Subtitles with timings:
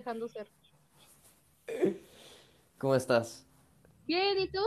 [0.00, 0.50] dejando ser.
[2.78, 3.46] ¿Cómo estás?
[4.06, 4.60] Bien, ¿y tú?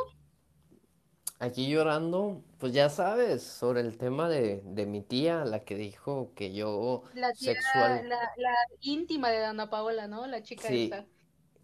[1.39, 6.33] Aquí llorando, pues ya sabes, sobre el tema de, de mi tía, la que dijo
[6.35, 10.25] que yo La tía, sexual, la, la íntima de Ana Paola, ¿no?
[10.27, 11.05] La chica sí, esta.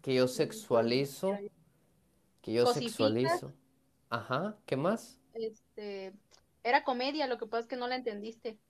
[0.02, 1.46] que yo sexualizo,
[2.42, 3.54] que yo sexualizo.
[4.10, 5.18] Ajá, ¿qué más?
[5.34, 6.14] este,
[6.62, 8.60] era comedia, lo que pasa es que no la entendiste.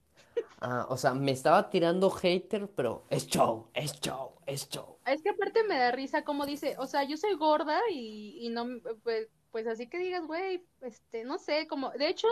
[0.60, 4.96] Ah, o sea, me estaba tirando hater, pero es show, es show, es show.
[5.06, 8.50] Es que aparte me da risa como dice, o sea, yo soy gorda y, y
[8.50, 8.66] no,
[9.02, 12.28] pues, pues así que digas, güey, este, no sé, como, de hecho,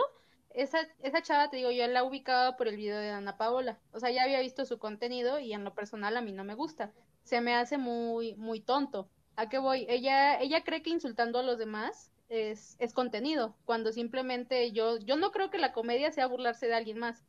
[0.51, 3.99] esa, esa chava, te digo, yo la ubicaba por el video de Ana Paola, o
[3.99, 6.93] sea, ya había visto su contenido y en lo personal a mí no me gusta,
[7.23, 9.09] se me hace muy, muy tonto.
[9.35, 9.85] ¿A qué voy?
[9.87, 15.15] Ella, ella cree que insultando a los demás es, es contenido, cuando simplemente yo, yo
[15.15, 17.23] no creo que la comedia sea burlarse de alguien más.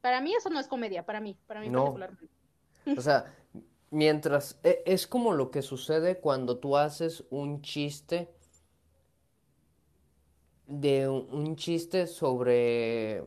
[0.00, 2.28] Para mí eso no es comedia, para mí, para mí No, particularmente.
[2.96, 3.34] o sea,
[3.90, 8.30] mientras, e- es como lo que sucede cuando tú haces un chiste
[10.66, 13.24] de un, chiste sobre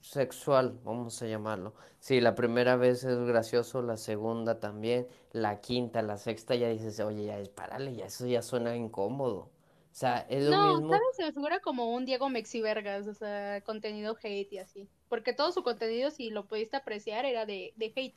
[0.00, 1.74] sexual, vamos a llamarlo.
[2.00, 7.00] Sí, la primera vez es gracioso, la segunda también, la quinta, la sexta ya dices,
[7.00, 9.50] oye, ya, párale, ya eso ya suena incómodo.
[9.92, 10.88] O sea, es lo No, mismo.
[10.88, 11.16] ¿sabes?
[11.16, 14.88] Se me figura como un Diego Mexivergas, o sea, contenido hate y así.
[15.12, 18.14] Porque todo su contenido, si lo pudiste apreciar, era de, de hate.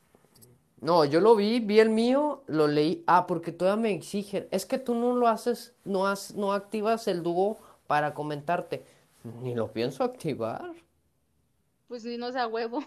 [0.79, 3.03] No, yo lo vi, vi el mío, lo leí.
[3.05, 4.47] Ah, porque todavía me exigen.
[4.49, 8.85] Es que tú no lo haces, no has, no activas el dúo para comentarte.
[9.41, 10.71] Ni lo pienso activar.
[11.89, 12.81] Pues si no sea huevo.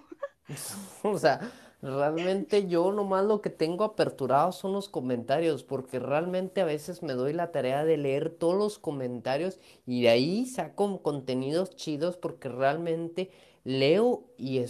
[1.03, 6.65] O sea, realmente yo nomás lo que tengo aperturado son los comentarios, porque realmente a
[6.65, 11.77] veces me doy la tarea de leer todos los comentarios y de ahí saco contenidos
[11.77, 13.31] chidos porque realmente
[13.69, 14.65] leo y,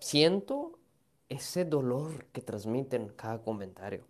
[0.00, 0.76] siento
[1.28, 4.04] ese dolor que transmiten cada comentario.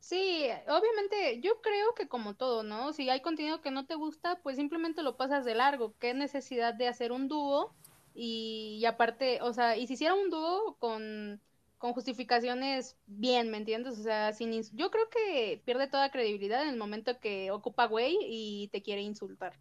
[0.00, 2.94] Sí, obviamente, yo creo que como todo, ¿no?
[2.94, 5.94] Si hay contenido que no te gusta, pues simplemente lo pasas de largo.
[5.98, 7.74] ¿Qué necesidad de hacer un dúo?
[8.14, 11.40] Y, aparte, o sea, y si hiciera un dúo con,
[11.76, 13.98] con justificaciones bien, ¿me entiendes?
[13.98, 18.16] O sea, sin yo creo que pierde toda credibilidad en el momento que ocupa güey
[18.22, 19.54] y te quiere insultar.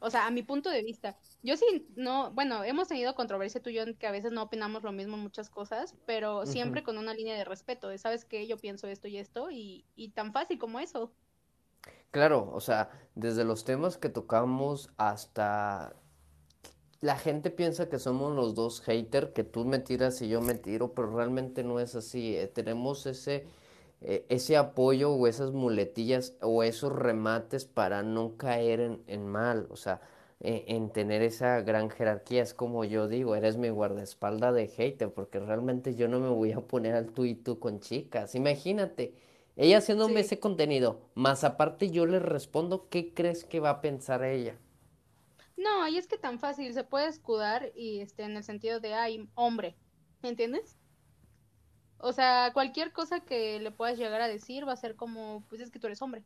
[0.00, 1.16] O sea, a mi punto de vista.
[1.42, 4.42] Yo sí, no, bueno, hemos tenido controversia tú y yo en que a veces no
[4.42, 8.24] opinamos lo mismo en muchas cosas, pero siempre con una línea de respeto, de sabes
[8.24, 11.12] qué, yo pienso esto y esto, y, y tan fácil como eso.
[12.10, 15.94] Claro, o sea, desde los temas que tocamos hasta
[17.00, 20.54] la gente piensa que somos los dos hater, que tú me tiras y yo me
[20.54, 22.36] tiro, pero realmente no es así.
[22.36, 23.46] eh, Tenemos ese,
[24.02, 29.66] eh, ese apoyo o esas muletillas o esos remates para no caer en, en mal,
[29.70, 30.00] o sea,
[30.40, 32.42] eh, en tener esa gran jerarquía.
[32.42, 36.52] Es como yo digo, eres mi guardaespaldas de hater, porque realmente yo no me voy
[36.52, 38.34] a poner al tú y tú con chicas.
[38.34, 39.14] Imagínate,
[39.56, 40.20] ella haciéndome Sí.
[40.20, 44.56] ese contenido, más aparte yo le respondo, ¿qué crees que va a pensar ella?
[45.56, 48.94] No, y es que tan fácil, se puede escudar y este, en el sentido de,
[48.94, 49.76] ay, hombre,
[50.22, 50.76] ¿me entiendes?
[52.02, 55.60] O sea, cualquier cosa que le puedas llegar a decir va a ser como, pues
[55.60, 56.24] es que tú eres hombre.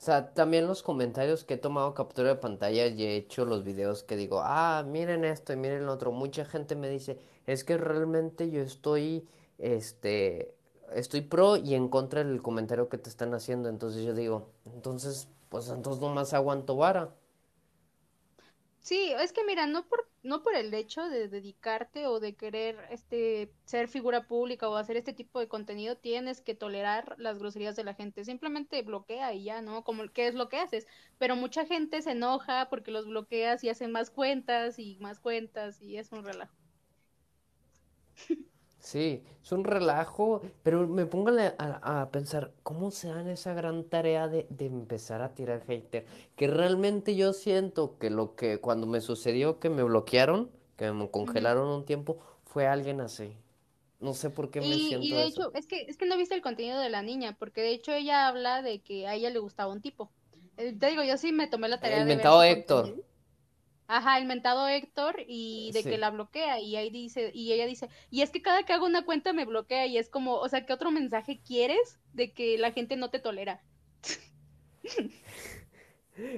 [0.00, 3.64] O sea, también los comentarios que he tomado captura de pantalla y he hecho los
[3.64, 6.10] videos que digo, ah, miren esto y miren lo otro.
[6.10, 9.28] Mucha gente me dice, es que realmente yo estoy,
[9.58, 10.54] este,
[10.94, 13.68] estoy pro y en contra del comentario que te están haciendo.
[13.68, 17.14] Entonces yo digo, entonces, pues entonces nomás aguanto vara.
[18.80, 22.76] Sí, es que mira, no por, no por el hecho de dedicarte o de querer
[22.90, 27.76] este ser figura pública o hacer este tipo de contenido, tienes que tolerar las groserías
[27.76, 28.24] de la gente.
[28.24, 29.84] Simplemente bloquea y ya, ¿no?
[29.84, 30.86] Como qué es lo que haces.
[31.18, 35.80] Pero mucha gente se enoja porque los bloqueas y hacen más cuentas y más cuentas
[35.82, 36.56] y es un relajo.
[38.80, 43.52] Sí, es un relajo, pero me pongo a, a- a pensar, ¿cómo se dan esa
[43.54, 46.06] gran tarea de, de empezar a tirar hater?
[46.36, 51.10] Que realmente yo siento que lo que cuando me sucedió que me bloquearon, que me
[51.10, 53.36] congelaron un tiempo, fue alguien así.
[54.00, 55.44] No sé por qué me Y, y siento de eso.
[55.44, 57.92] hecho, es que, es que no viste el contenido de la niña, porque de hecho
[57.92, 60.12] ella habla de que a ella le gustaba un tipo.
[60.56, 62.44] Eh, te digo, yo sí me tomé la El tarea de ver mentado su Héctor,
[62.44, 63.02] contenido.
[63.92, 67.88] Ajá, el mentado Héctor y de que la bloquea y ahí dice, y ella dice,
[68.08, 70.64] y es que cada que hago una cuenta me bloquea y es como, o sea,
[70.64, 73.64] ¿qué otro mensaje quieres de que la gente no te tolera?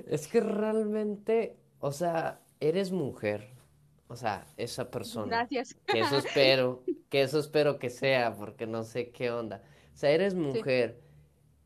[0.07, 3.51] Es que realmente, o sea, eres mujer,
[4.09, 5.75] o sea, esa persona, Gracias.
[5.87, 9.63] que eso espero, que eso espero que sea, porque no sé qué onda.
[9.93, 10.95] O sea, eres Sí.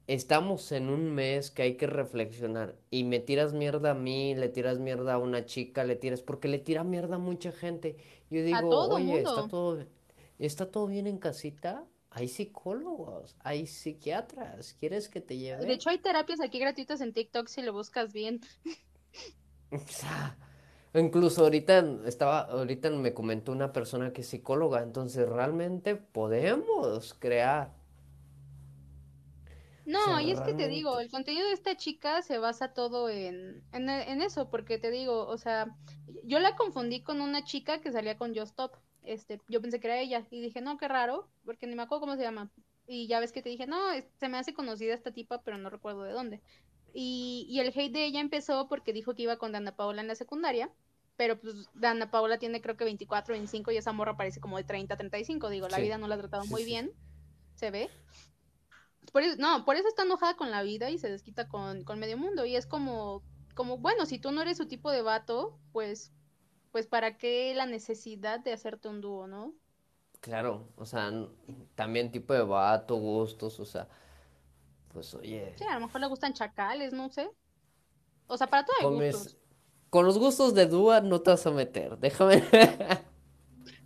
[0.07, 4.49] Estamos en un mes que hay que reflexionar y me tiras mierda a mí, le
[4.49, 7.97] tiras mierda a una chica, le tiras, porque le tira mierda a mucha gente.
[8.31, 9.87] Yo digo, oye, está todo,
[10.39, 15.73] está todo bien en casita, hay psicólogos, hay psiquiatras, ¿quieres que te De lleve?
[15.73, 18.41] hecho, hay terapias aquí gratuitas en TikTok si lo buscas bien.
[19.71, 20.39] O sea,
[20.95, 27.76] incluso ahorita estaba, ahorita me comentó una persona que es psicóloga, entonces realmente podemos crear,
[29.87, 33.63] No, y es que te digo, el contenido de esta chica se basa todo en,
[33.73, 35.77] en, en eso, porque te digo, o sea,
[36.25, 38.73] yo la confundí con una chica que salía con Just Stop.
[39.05, 42.01] Este, yo pensé que era ella y dije, no, qué raro, porque ni me acuerdo
[42.01, 42.51] cómo se llama.
[42.89, 43.79] Y ya ves que te dije, no,
[44.19, 46.41] se me hace conocida esta tipa, pero no recuerdo de dónde.
[46.93, 50.09] Y, y el hate de ella empezó porque dijo que iba con Dana Paola en
[50.09, 50.71] la secundaria,
[51.17, 54.65] pero pues Dana Paola tiene creo que 24, 25 y esa morra parece como de
[54.65, 55.49] 30, 35.
[55.51, 56.67] Digo, la vida no la ha tratado sí, muy sí.
[56.67, 56.93] bien,
[57.55, 57.89] se ve.
[59.13, 61.99] Por eso, no, por eso está enojada con la vida y se desquita con, con
[61.99, 62.45] medio mundo.
[62.45, 63.23] Y es como,
[63.55, 66.13] como, bueno, si tú no eres su tipo de vato, pues,
[66.73, 69.55] pues ¿para qué la necesidad de hacerte un dúo, no?
[70.21, 71.11] Claro, o sea,
[71.75, 73.89] también tipo de vato, gustos, o sea,
[74.93, 77.31] pues Sí, oye, a lo mejor le gustan chacales, no sé.
[78.27, 79.37] O sea, para todo hay con mis, gustos.
[79.91, 82.43] con los gustos de Dúa no te vas a meter, déjame.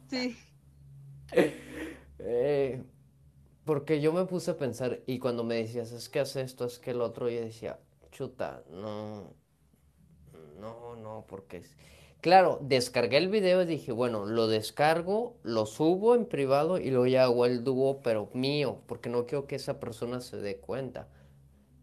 [0.08, 0.36] Sí.
[2.22, 2.84] Eh,
[3.70, 6.80] porque yo me puse a pensar y cuando me decías, es que hace esto, es
[6.80, 7.78] que el otro, yo decía,
[8.10, 9.32] chuta, no,
[10.58, 11.76] no, no, porque es...
[12.20, 17.06] Claro, descargué el video y dije, bueno, lo descargo, lo subo en privado y luego
[17.06, 21.06] ya hago el dúo, pero mío, porque no quiero que esa persona se dé cuenta.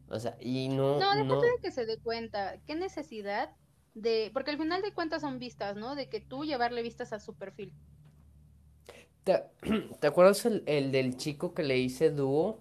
[0.10, 2.58] O sea, y no, No, no, de que se dé cuenta.
[2.66, 3.56] ¿Qué necesidad
[3.94, 4.30] de...?
[4.34, 5.96] Porque al final de cuentas son vistas, ¿no?
[5.96, 7.72] De que tú llevarle vistas a su perfil.
[9.28, 9.44] ¿Te,
[10.00, 12.60] te acuerdas el, el del chico que le hice dúo?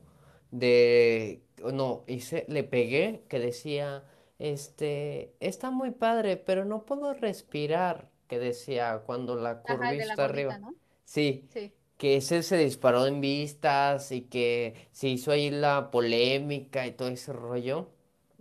[0.51, 1.43] De,
[1.73, 4.05] no, hice, le pegué que decía,
[4.39, 9.99] este, está muy padre, pero no puedo respirar, que decía cuando la Ajá, curva el
[9.99, 10.59] de la está gordita, arriba.
[10.59, 10.75] ¿no?
[11.05, 11.75] Sí, Sí.
[11.99, 17.09] que ese se disparó en vistas y que se hizo ahí la polémica y todo
[17.09, 17.91] ese rollo.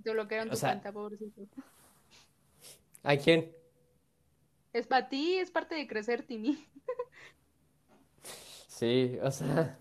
[0.01, 1.62] Te bloquearon O tu sea, cuenta, pobrecito.
[3.04, 3.51] ¿a quién?
[4.74, 6.68] Es para ti, es parte de crecer, Timmy.
[8.80, 9.80] Sí, o sea,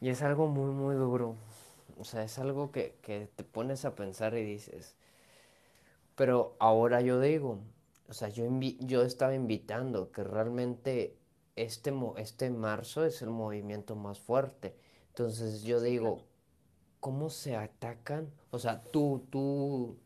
[0.00, 1.36] y es algo muy, muy duro.
[1.98, 4.96] O sea, es algo que, que te pones a pensar y dices,
[6.14, 7.58] pero ahora yo digo,
[8.08, 11.16] o sea, yo, invi- yo estaba invitando que realmente
[11.56, 14.76] este, mo- este marzo es el movimiento más fuerte.
[15.08, 16.26] Entonces yo digo,
[17.00, 18.30] ¿cómo se atacan?
[18.50, 19.98] O sea, tú, tú,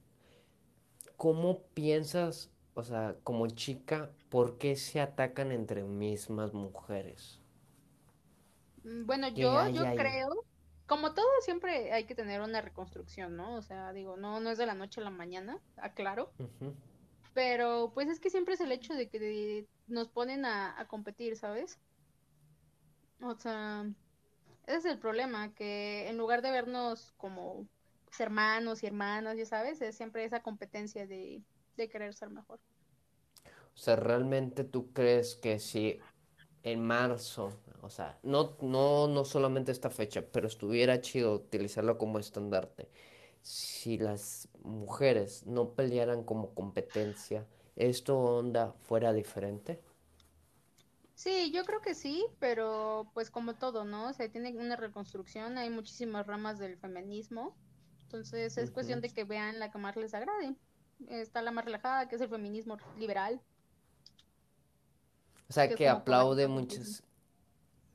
[1.16, 7.40] ¿cómo piensas, o sea, como chica, por qué se atacan entre mismas mujeres?
[8.82, 10.28] Mm, Bueno, ¿Qué yo, hay yo creo,
[10.86, 13.56] como todo, siempre hay que tener una reconstrucción, ¿no?
[13.56, 16.34] O sea, digo, no, no es de la noche a la mañana, aclaro,
[17.34, 20.86] pero pues es que siempre es el hecho de que de- nos ponen a, a
[20.88, 21.80] competir, ¿sabes?
[23.20, 23.84] O sea,
[24.66, 27.68] ese es el problema, que en lugar de vernos como
[28.06, 31.42] pues, hermanos y hermanas, ya sabes, es siempre esa competencia de,
[31.76, 32.60] de querer ser mejor.
[33.74, 36.00] O sea, ¿realmente tú crees que si
[36.62, 42.18] en marzo, o sea, no, no, no solamente esta fecha, pero estuviera chido utilizarlo como
[42.18, 42.88] estandarte,
[43.42, 47.46] si las mujeres no pelearan como competencia,
[47.76, 49.80] ¿esto onda fuera diferente?
[51.14, 54.08] Sí, yo creo que sí, pero pues como todo, ¿no?
[54.08, 57.56] O sea, tiene una reconstrucción, hay muchísimas ramas del feminismo,
[58.02, 60.56] entonces es cuestión de que vean la que más les agrade.
[61.08, 63.40] Está la más relajada, que es el feminismo liberal,
[65.48, 67.04] O sea, que aplaude muchas,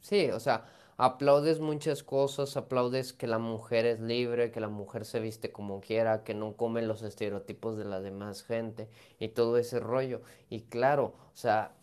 [0.01, 0.65] sí, o sea,
[0.97, 5.81] aplaudes muchas cosas, aplaudes que la mujer es libre, que la mujer se viste como
[5.81, 8.89] quiera, que no come los estereotipos de la demás gente
[9.19, 10.21] y todo ese rollo.
[10.49, 11.75] Y claro, o sea,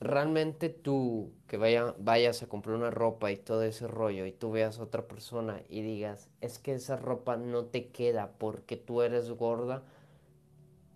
[0.00, 4.50] realmente tú que vaya, vayas a comprar una ropa y todo ese rollo y tú
[4.52, 9.02] veas a otra persona y digas, es que esa ropa no te queda porque tú
[9.02, 9.84] eres gorda,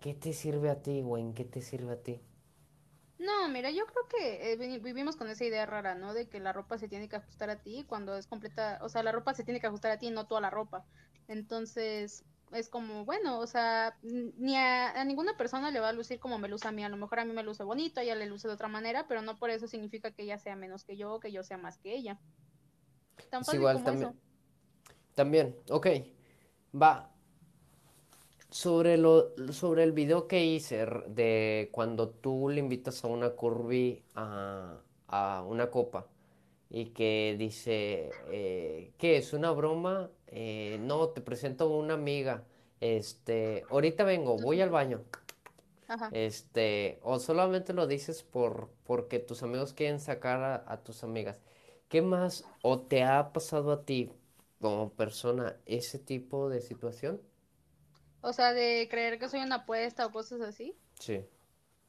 [0.01, 1.23] ¿qué te sirve a ti, güey?
[1.23, 2.19] ¿En qué te sirve a ti?
[3.17, 6.13] No, mira, yo creo que eh, vi- vivimos con esa idea rara, ¿no?
[6.15, 9.03] De que la ropa se tiene que ajustar a ti cuando es completa, o sea,
[9.03, 10.87] la ropa se tiene que ajustar a ti, no toda la ropa.
[11.27, 16.19] Entonces, es como, bueno, o sea, ni a, a ninguna persona le va a lucir
[16.19, 16.83] como me luce a mí.
[16.83, 19.07] A lo mejor a mí me luce bonito, a ella le luce de otra manera,
[19.07, 21.77] pero no por eso significa que ella sea menos que yo que yo sea más
[21.79, 22.21] que ella.
[23.29, 24.15] Tan Es fácil igual como también, eso.
[25.15, 25.87] también, ok,
[26.73, 27.15] va,
[28.49, 34.05] Sobre lo, sobre el video que hice de cuando tú le invitas a una curvy
[34.13, 36.10] a, a una copa
[36.73, 40.09] y que dice, eh, ¿qué es una broma?
[40.27, 42.45] Eh, no, te presento a una amiga.
[42.79, 45.03] Este, ahorita vengo, voy al baño.
[45.89, 46.09] Ajá.
[46.13, 51.41] Este, o solamente lo dices por porque tus amigos quieren sacar a, a tus amigas.
[51.89, 54.09] ¿Qué más o te ha pasado a ti
[54.61, 57.21] como persona ese tipo de situación?
[58.21, 60.77] O sea, de creer que soy una apuesta o cosas así.
[60.97, 61.25] Sí.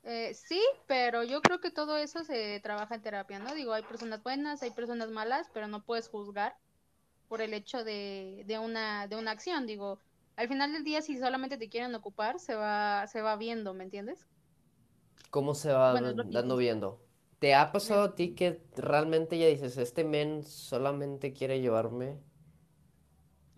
[0.04, 3.54] Eh, sí, pero yo creo que todo eso se trabaja en terapia, ¿no?
[3.54, 6.56] Digo, hay personas buenas, hay personas malas, pero no puedes juzgar
[7.28, 9.66] por el hecho de, de una, de una acción.
[9.66, 10.00] Digo,
[10.36, 13.84] al final del día, si solamente te quieren ocupar, se va, se va viendo, ¿me
[13.84, 14.26] entiendes?
[15.30, 17.00] ¿Cómo se va Bueno, dando viendo?
[17.40, 22.20] ¿Te ha pasado a ti que realmente ya dices, este men solamente quiere llevarme?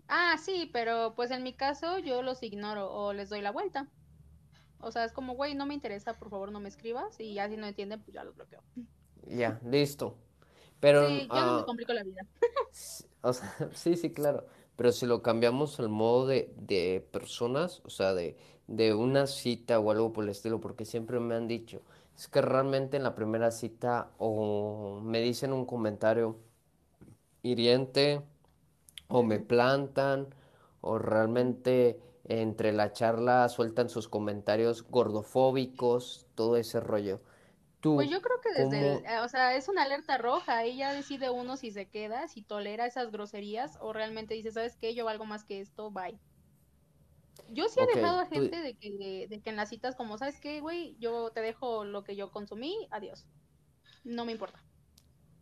[0.07, 3.91] Ah, sí, pero pues en mi caso yo los ignoro o les doy la vuelta.
[4.85, 7.49] O sea, es como, güey, no me interesa, por favor no me escribas y ya
[7.49, 8.63] si no entienden, pues ya los bloqueo.
[9.27, 10.17] Ya, listo.
[10.79, 12.21] Pero, Sí, ya no me ah, complico la vida.
[13.21, 14.45] o sea, sí, sí, claro.
[14.75, 18.37] Pero si lo cambiamos al modo de, de personas, o sea, de,
[18.67, 21.81] de una cita o algo por el estilo, porque siempre me han dicho,
[22.17, 26.37] es que realmente en la primera cita o me dicen un comentario
[27.43, 28.21] hiriente
[29.09, 30.29] o me plantan
[30.81, 37.21] o realmente entre la charla sueltan sus comentarios gordofóbicos, todo ese rollo.
[37.95, 39.05] Pues Tú, yo creo que desde el, ¿cómo?
[39.05, 42.85] eh, o sea, es una alerta roja, ya decide uno si se queda, si tolera
[42.85, 44.93] esas groserías o realmente dice, ¿sabes qué?
[44.95, 46.19] Yo valgo más que esto, bye.
[47.47, 50.17] Yo sí he dejado a tú, gente de que, de que en las citas como,
[50.17, 50.95] ¿sabes qué, güey?
[50.99, 53.25] Yo te dejo lo que yo consumí, adiós.
[54.03, 54.63] No me importa.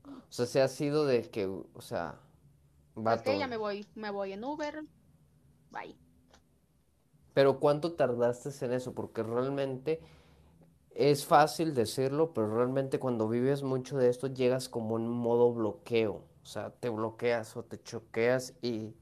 [0.05, 2.19] o sea, se ha sido de que, o sea,
[3.05, 3.37] ¿Sabes qué?
[3.37, 4.83] vato, Ya me voy, me voy en Uber,
[5.71, 5.97] bye.
[7.33, 8.93] Pero ¿cuánto tardaste en eso?
[8.93, 10.01] Porque realmente
[10.95, 16.23] es fácil decirlo, pero realmente cuando vives mucho de esto llegas como en modo bloqueo,
[16.43, 18.93] o sea, te bloqueas o te choqueas y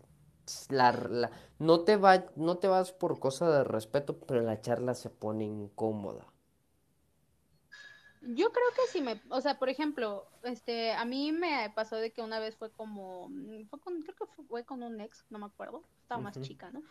[0.70, 4.96] la, la- no te va, no te vas por cosa de respeto, pero la charla
[4.96, 6.26] se pone incómoda.
[8.22, 12.14] Yo creo que sí me, o sea, por ejemplo, este, a mí me pasó de
[12.14, 13.30] que una vez fue como,
[13.70, 16.84] fue con, creo que fue con un ex, no me acuerdo, estaba más chica, ¿no?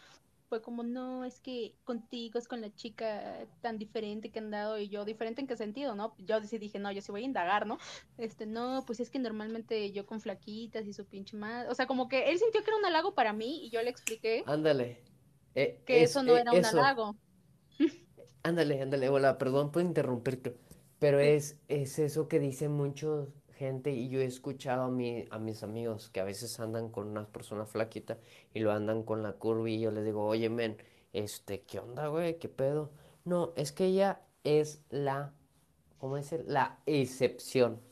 [0.50, 4.78] Fue como, no, es que contigo es con la chica tan diferente que han dado
[4.78, 6.14] y yo, diferente en qué sentido, ¿no?
[6.18, 7.78] Yo sí dije, no, yo sí voy a indagar, ¿no?
[8.18, 11.86] Este, no, pues es que normalmente yo con flaquitas y su pinche madre, o sea,
[11.86, 14.98] como que él sintió que era un halago para mí y yo le expliqué Ándale,
[15.54, 17.16] e- que es, eso no e- era un halago.
[18.42, 20.56] ándale, ándale, hola, perdón por interrumpirte,
[20.98, 23.06] pero es, es eso que dice mucha
[23.60, 27.08] gente y yo he escuchado a mi, a mis amigos que a veces andan con
[27.08, 28.16] una persona flaquita
[28.54, 30.78] y lo andan con la curva y yo les digo, oye, men,
[31.12, 32.38] este, ¿qué onda, güey?
[32.38, 32.90] ¿Qué pedo?
[33.26, 35.34] No, es que ella es la,
[35.98, 36.42] ¿cómo dice?
[36.46, 37.82] La excepción.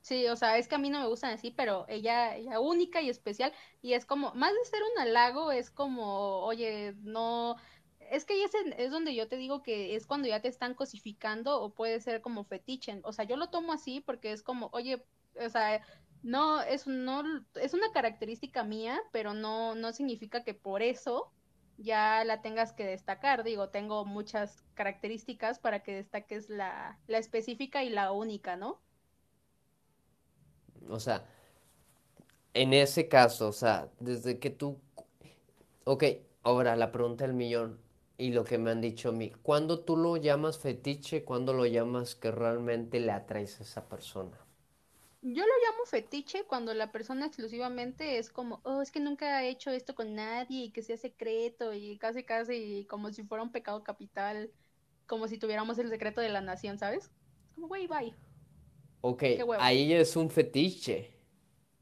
[0.00, 3.00] Sí, o sea, es que a mí no me gustan así, pero ella, ella única
[3.00, 7.56] y especial, y es como, más de ser un halago, es como, oye, no,
[8.10, 11.60] es que es, es donde yo te digo que es cuando ya te están cosificando
[11.60, 15.04] o puede ser como fetiche, o sea, yo lo tomo así porque es como, oye,
[15.44, 15.82] o sea,
[16.22, 17.22] no, es, no,
[17.54, 21.32] es una característica mía, pero no, no significa que por eso
[21.76, 27.82] ya la tengas que destacar, digo, tengo muchas características para que destaques la, la específica
[27.84, 28.80] y la única, ¿no?
[30.88, 31.24] O sea,
[32.54, 34.80] en ese caso, o sea, desde que tú
[35.84, 36.04] Ok,
[36.42, 37.80] ahora la pregunta del millón
[38.18, 39.30] y lo que me han dicho a mí.
[39.42, 41.24] ¿Cuándo tú lo llamas fetiche?
[41.24, 44.38] ¿Cuándo lo llamas que realmente le atraes a esa persona?
[45.22, 49.48] Yo lo llamo fetiche cuando la persona exclusivamente es como, oh, es que nunca he
[49.48, 53.50] hecho esto con nadie y que sea secreto y casi casi como si fuera un
[53.52, 54.52] pecado capital,
[55.06, 57.06] como si tuviéramos el secreto de la nación, ¿sabes?
[57.06, 58.14] Es como, güey, bye,
[59.02, 59.22] Ok,
[59.58, 61.10] ahí es un fetiche.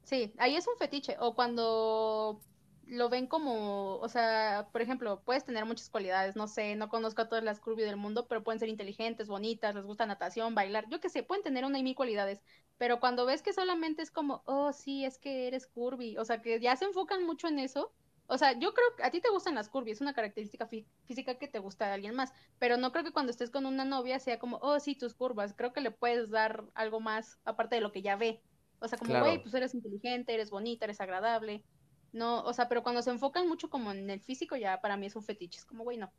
[0.03, 1.15] Sí, ahí es un fetiche.
[1.19, 2.39] O cuando
[2.85, 7.21] lo ven como, o sea, por ejemplo, puedes tener muchas cualidades, no sé, no conozco
[7.23, 10.87] a todas las curvy del mundo, pero pueden ser inteligentes, bonitas, les gusta natación, bailar,
[10.89, 12.43] yo qué sé, pueden tener una y mil cualidades.
[12.77, 16.41] Pero cuando ves que solamente es como, oh, sí, es que eres curvy, o sea,
[16.41, 17.93] que ya se enfocan mucho en eso.
[18.25, 20.87] O sea, yo creo que a ti te gustan las curvy, es una característica fí-
[21.05, 23.85] física que te gusta de alguien más, pero no creo que cuando estés con una
[23.85, 27.75] novia sea como, oh, sí, tus curvas, creo que le puedes dar algo más aparte
[27.75, 28.43] de lo que ya ve.
[28.79, 29.41] O sea, como, güey, Claro.
[29.41, 31.65] pues eres inteligente, eres bonita, eres agradable.
[32.13, 35.07] No, o sea, pero cuando se enfocan mucho como en el físico, ya para mí
[35.07, 35.59] es un fetiche.
[35.59, 36.11] Es como, güey, no.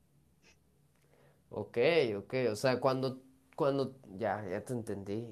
[1.50, 1.78] Ok,
[2.18, 2.34] ok.
[2.50, 3.20] O sea, cuando,
[3.56, 5.26] cuando, ya, ya te entendí.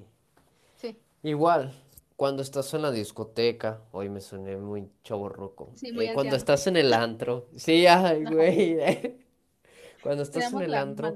[0.75, 1.73] Sí, Igual,
[2.15, 5.71] cuando estás en la discoteca, hoy me soné muy chavorruco.
[5.75, 9.23] sí, muy Eh, cuando estás en el antro, sí, ay, güey.
[10.03, 11.15] Cuando estás en el antro.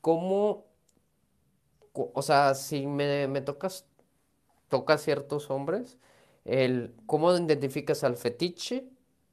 [0.00, 0.66] ¿cómo,
[1.92, 3.86] o sea, si me, me tocas
[4.68, 5.98] toca a ciertos hombres,
[6.44, 8.86] el cómo identificas al fetiche,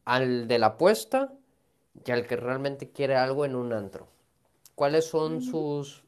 [0.06, 1.34] al de la apuesta
[2.06, 4.08] y al que realmente quiere algo en un antro.
[4.76, 6.04] ¿Cuáles son sus,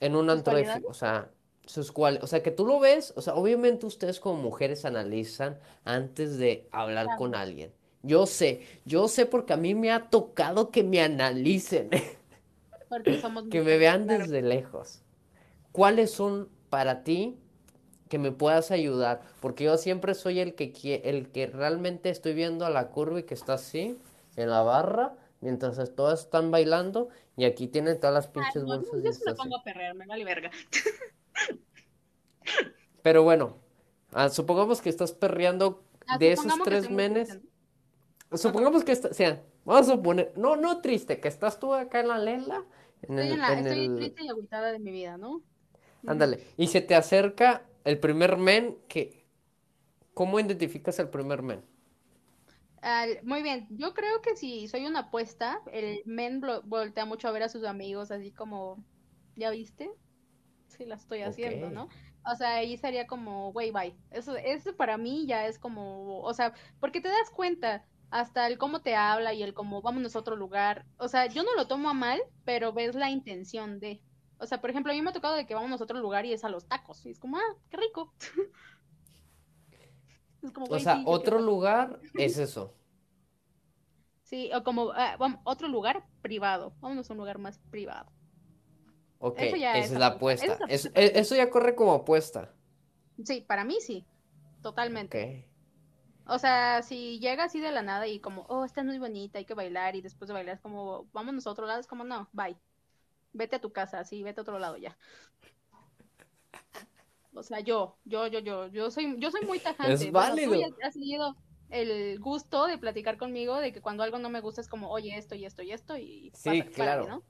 [0.00, 1.30] en un ¿Sus antro, de o sea,
[1.66, 5.58] sus cuales, o sea, que tú lo ves, o sea, obviamente ustedes como mujeres analizan
[5.84, 7.72] antes de hablar Claro, con alguien.
[8.02, 11.90] Yo sé, yo sé porque a mí me ha tocado que me analicen,
[12.88, 14.24] porque somos que me vean claro.
[14.24, 15.02] desde lejos.
[15.72, 17.38] ¿Cuáles son para ti
[18.14, 19.22] que me puedas ayudar?
[19.40, 23.22] Porque yo siempre soy el que, el que realmente estoy viendo a la curva y
[23.24, 23.98] que está así,
[24.36, 28.76] en la barra, mientras todas están bailando y aquí tiene todas las pinches no, no,
[28.76, 29.42] bolsas y yo se está me así.
[29.42, 30.52] pongo a perrear, me vale verga.
[33.02, 33.56] Pero bueno,
[34.12, 37.40] ah, supongamos que estás perreando Ah, de esos tres menes.
[38.30, 38.36] ¿no?
[38.36, 42.00] Supongamos que está, o sea, vamos a suponer, no, no triste, que estás tú acá
[42.00, 42.64] en la lela,
[43.02, 45.42] en Estoy en el, la, en estoy el, triste y agüitada de mi vida, ¿no?
[46.06, 49.26] Ándale, y se te acerca el primer men que,
[50.14, 51.62] ¿cómo identificas el primer men?
[52.82, 57.32] Al- muy bien, yo creo que si soy una apuesta, el men voltea mucho a
[57.32, 58.84] ver a sus amigos, así como,
[59.36, 59.90] ¿ya viste?
[60.68, 61.88] Sí, la estoy haciendo, ¿no?
[62.30, 63.98] O sea, ahí sería como, güey, bye.
[64.10, 68.58] Eso, eso para mí ya es como, o sea, porque te das cuenta, hasta el
[68.58, 70.86] cómo te habla y el cómo vámonos a otro lugar.
[70.98, 74.02] O sea, yo no lo tomo a mal, pero ves la intención de.
[74.44, 76.26] O sea, por ejemplo, a mí me ha tocado de que vámonos a otro lugar
[76.26, 77.04] y es a los tacos.
[77.06, 78.14] Y es como, ah, qué rico.
[80.42, 82.74] Es como, O sea, sí, otro lugar es eso.
[84.28, 86.74] Sí, o como, ah, vam- otro lugar privado.
[86.80, 88.10] Vámonos a un lugar más privado.
[89.18, 90.62] Ok, Eso ya esa es la apuesta.
[90.68, 92.54] Eso es e- eso ya corre como apuesta.
[93.24, 94.06] Sí, para mí sí,
[94.62, 95.30] totalmente.
[96.26, 99.44] O sea, si llega así de la nada y como, oh, estás muy bonita, hay
[99.46, 102.28] que bailar, y después de bailar es como, vámonos a otro lado, es como, no,
[102.32, 102.56] bye,
[103.34, 104.98] vete a tu casa, sí, vete a otro lado ya.
[107.34, 110.12] O sea, yo, yo, yo, yo, yo soy, yo soy muy Es tajante.
[110.12, 110.76] Bueno, tú ya válido.
[110.82, 111.36] has tenido
[111.68, 115.16] el gusto de platicar conmigo de que cuando algo no me gusta es como, oye,
[115.18, 117.06] esto y esto y esto, y Sí, pasa, claro.
[117.06, 117.24] ¿no?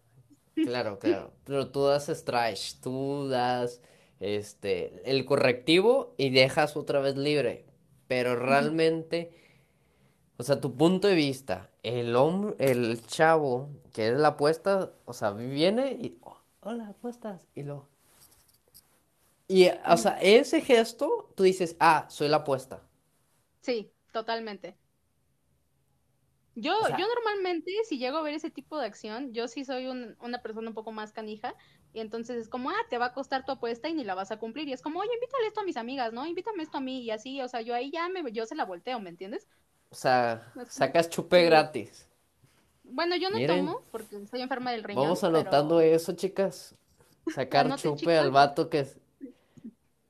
[0.61, 1.35] Claro, claro.
[1.45, 3.83] Pero tú das trash, tú das
[4.21, 7.67] este el correctivo y dejas otra vez libre.
[8.09, 9.33] Pero realmente,
[10.39, 15.13] o sea, tu punto de vista, el hombre, el chavo que es la apuesta, o
[15.13, 17.89] sea, viene y "Oh, hola, apuestas y lo
[19.49, 22.83] y o sea, ese gesto tú dices, "Ah, soy la apuesta."
[23.63, 24.79] Sí, totalmente.
[26.57, 29.87] Yo, O yo normalmente, si llego a ver ese tipo de acción, yo sí soy
[29.87, 31.55] un- una persona un poco más canija,
[31.93, 34.31] y entonces es como, ah, te va a costar tu apuesta y ni la vas
[34.31, 36.27] a cumplir, y es como, oye, invítale esto a mis amigas, ¿no?
[36.27, 38.65] Invítame esto a mí, y así, o sea, yo ahí ya me, yo se la
[38.65, 39.49] volteo, ¿me entiendes?
[39.95, 42.09] O sea, Es como, sacas chupe gratis.
[42.83, 46.75] Bueno, yo no Miren, tomo porque estoy enferma del riñón, vamos anotando pero eso, chicas.
[47.27, 48.89] Sacar chupe al vato que o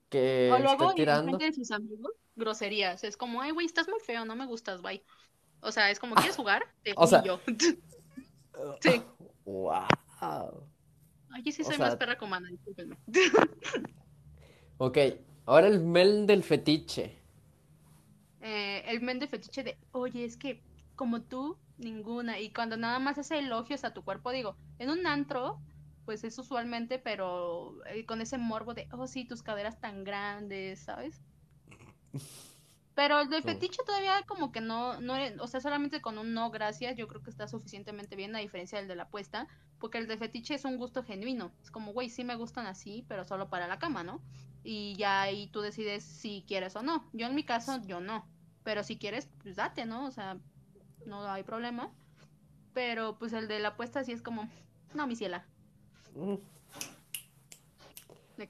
[0.09, 1.39] que esté luego tirando.
[1.39, 5.03] de sus amigos, groserías, es como, ay, güey, estás muy feo, no me gustas, bye.
[5.61, 6.63] O sea, es como, ¿quieres jugar?
[6.83, 7.23] Te O sea.
[8.81, 9.03] Sí.
[9.45, 9.87] wow.
[11.31, 12.97] Ay, sí O soy más sea, perra comana, discúlpenme.
[14.79, 14.99] ok.
[15.47, 17.24] Ahora el mel del fetiche.
[18.45, 20.63] Eh, el men de fetiche de, oye, es que
[20.97, 22.39] como tú, ninguna.
[22.41, 25.63] Y cuando nada más hace elogios a tu cuerpo, digo, en un antro,
[26.05, 30.85] pues es usualmente, pero eh, con ese morbo de, oh, sí, tus caderas tan grandes,
[30.85, 31.23] ¿sabes?
[32.95, 33.43] Pero el de Mm.
[33.43, 37.23] fetiche todavía como que no, no, o sea, solamente con un no gracias, yo creo
[37.23, 40.65] que está suficientemente bien, a diferencia del de la apuesta, porque el de fetiche es
[40.65, 41.57] un gusto genuino.
[41.63, 44.25] Es como, güey, sí me gustan así, pero solo para la cama, ¿no?
[44.63, 47.11] Y ya ahí tú decides si quieres o no.
[47.13, 48.34] Yo en mi caso, yo no.
[48.65, 50.07] Pero si quieres, pues date, ¿no?
[50.07, 50.39] O sea,
[51.07, 51.93] no hay problema.
[52.73, 54.49] Pero pues el de la apuesta sí es como,
[54.95, 55.47] no, mi ciela.
[56.17, 56.35] Mm.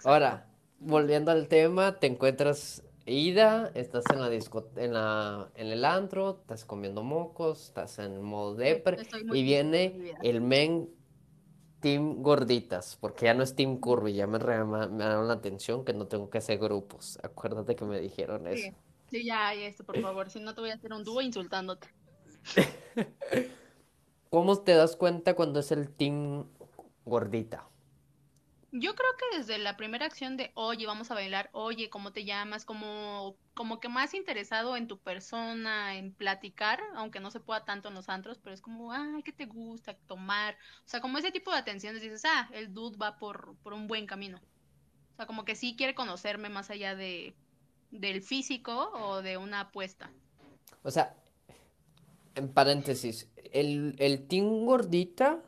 [0.04, 0.46] Ahora,
[0.78, 6.38] volviendo al tema, te encuentras ida, estás en la disco, en la, en el antro,
[6.40, 8.98] estás comiendo mocos, estás en modo Sí, depre,
[9.32, 10.88] y viene el men
[11.80, 15.84] team gorditas, porque ya no es team curvy, ya me, re- me dieron la atención
[15.84, 17.18] que no tengo que hacer grupos.
[17.22, 18.74] Acuérdate que me dijeron eso.
[19.10, 20.30] Sí, ya, ya, esto, por favor.
[20.30, 21.88] Si no te voy a hacer un dúo insultándote.
[24.30, 26.46] ¿Cómo te das cuenta cuando es el team
[27.04, 27.68] gordita?
[28.76, 32.24] Yo creo que desde la primera acción de, oye, vamos a bailar, oye, ¿cómo te
[32.24, 32.64] llamas?
[32.64, 37.88] Como, como que más interesado en tu persona, en platicar, aunque no se pueda tanto
[37.88, 39.94] en los antros, pero es como, ay, ¿qué te gusta?
[40.08, 40.54] Tomar.
[40.84, 43.86] O sea, como ese tipo de atenciones, dices, ah, el dude va por, por un
[43.86, 44.38] buen camino.
[45.12, 47.36] O sea, como que sí quiere conocerme más allá de,
[47.94, 50.10] del físico o de una apuesta.
[50.82, 51.16] O sea,
[52.34, 55.42] en paréntesis, el, el team gordita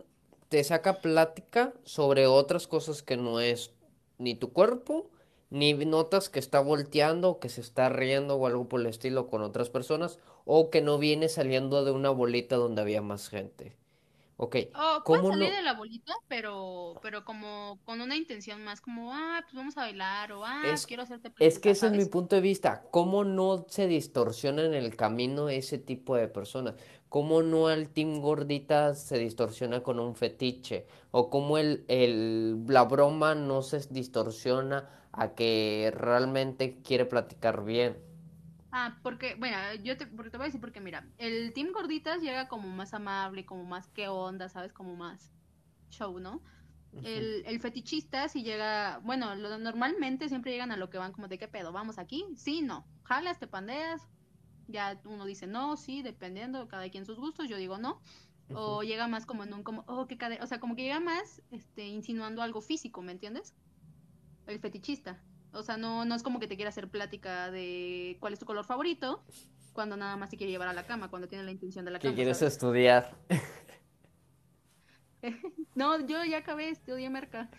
[0.48, 3.72] te saca plática sobre otras cosas que no es
[4.18, 5.10] ni tu cuerpo
[5.50, 9.42] ni notas que está volteando que se está riendo o algo por el estilo con
[9.42, 13.76] otras personas o que no viene saliendo de una bolita donde había más gente.
[14.38, 15.56] Ok, Oh, puede ¿cómo salir no?
[15.56, 19.82] de la bolita, pero, pero como con una intención más como, ah, pues vamos a
[19.82, 22.82] bailar, o ah, Es, quiero hacerte es que ese es mi punto de vista.
[22.90, 26.74] ¿Cómo no se distorsiona en el camino ese tipo de personas?
[27.08, 30.86] ¿Cómo no al Team Gordita se distorsiona con un fetiche?
[31.10, 37.96] ¿O cómo el, el, la broma no se distorsiona a que realmente quiere platicar bien?
[38.72, 42.20] Ah, porque, bueno, yo te, porque te voy a decir porque mira, el Team Gorditas
[42.20, 44.72] llega como más amable, como más qué onda, ¿sabes?
[44.72, 45.32] Como más
[45.90, 46.42] show, ¿no?
[47.02, 51.28] El, el fetichista si llega, bueno, lo, normalmente siempre llegan a lo que van como
[51.28, 54.08] de qué pedo, vamos aquí, sí, no, jalas, te pandeas,
[54.66, 58.00] ya uno dice no, sí, dependiendo, cada quien sus gustos, yo digo no,
[58.48, 61.00] o llega más como en un como, oh, qué cadera, o sea, como que llega
[61.00, 63.54] más, este, insinuando algo físico, ¿me entiendes?
[64.46, 65.22] El fetichista.
[65.56, 68.46] O sea, no, no es como que te quiera hacer plática de cuál es tu
[68.46, 69.24] color favorito,
[69.72, 72.00] cuando nada más te quiere llevar a la cama, cuando tiene la intención de la
[72.00, 72.42] ¿Qué cama, quieres ¿sabes?
[72.42, 73.18] estudiar?
[75.74, 77.50] no, yo ya acabé, estudié merca.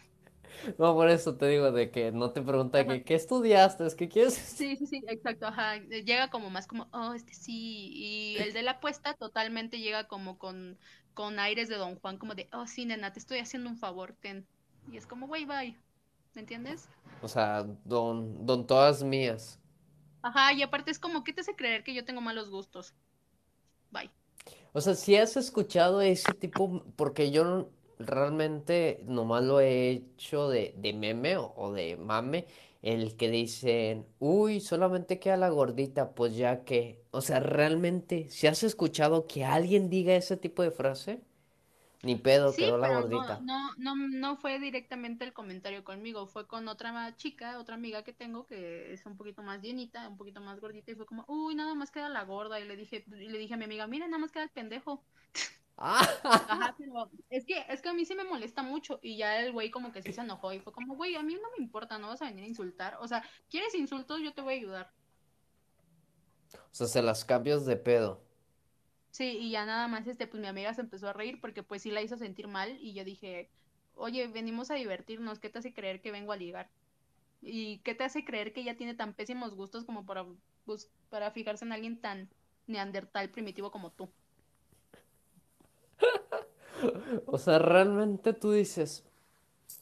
[0.78, 2.86] No, por eso te digo de que no te pregunta Ajá.
[2.86, 3.86] que, ¿qué estudiaste?
[3.86, 4.36] Es que quieres...
[4.36, 5.78] Sí, sí, sí, exacto, ajá.
[5.78, 7.90] Llega como más como, oh, este sí.
[7.94, 10.80] Y el de la apuesta totalmente llega como con,
[11.14, 14.16] con aires de Don Juan, como de, oh, sí, nena, te estoy haciendo un favor,
[14.22, 14.48] ten.
[14.92, 15.78] Y es como, güey, bye.
[16.34, 16.90] ¿Me entiendes?
[17.22, 19.60] O sea, don, don todas mías.
[20.22, 22.94] Ajá, y aparte es como, ¿qué te hace creer que yo tengo malos gustos?
[23.92, 24.12] Bye.
[24.74, 30.76] O sea, si has escuchado ese tipo, porque yo realmente nomás lo he hecho de,
[30.78, 32.46] de meme o, o de mame,
[32.82, 38.48] el que dicen, uy, solamente queda la gordita, pues ya que, o sea, realmente, si
[38.48, 41.22] has escuchado que alguien diga ese tipo de frase,
[42.04, 43.46] ni pedo, Sí, quedó la pero gordita.
[43.46, 48.14] no, no, no fue directamente el comentario conmigo, fue con otra chica, otra amiga que
[48.14, 51.56] tengo que es un poquito más llenita, un poquito más gordita y fue como, uy,
[51.56, 54.08] nada más queda la gorda y le dije, y le dije a mi amiga, mira,
[54.08, 55.04] nada más queda el pendejo.
[55.78, 56.08] Ah,
[56.48, 59.52] Ajá, pero es que, es que a mí sí me molesta mucho y ya el
[59.52, 61.98] güey como que sí se enojó y fue como, güey, a mí no me importa,
[62.00, 64.22] no vas a venir a insultar, o sea, ¿quieres insultos?
[64.22, 64.94] Yo te voy a ayudar.
[66.54, 68.27] o sea, se las cambias de pedo.
[69.12, 71.82] Sí, y ya nada más, este, pues mi amiga se empezó a reír porque pues
[71.82, 73.50] sí la hizo sentir mal y yo dije,
[73.96, 76.70] oye, venimos a divertirnos, ¿qué te hace creer que vengo a ligar?
[77.42, 80.26] ¿Y qué te hace creer que ella tiene tan pésimos gustos como para,
[81.10, 82.30] para fijarse en alguien tan
[82.68, 84.10] neandertal primitivo como tú?
[87.28, 89.06] O sea, realmente tú dices,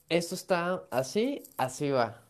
[0.09, 2.24] esto está así, así va.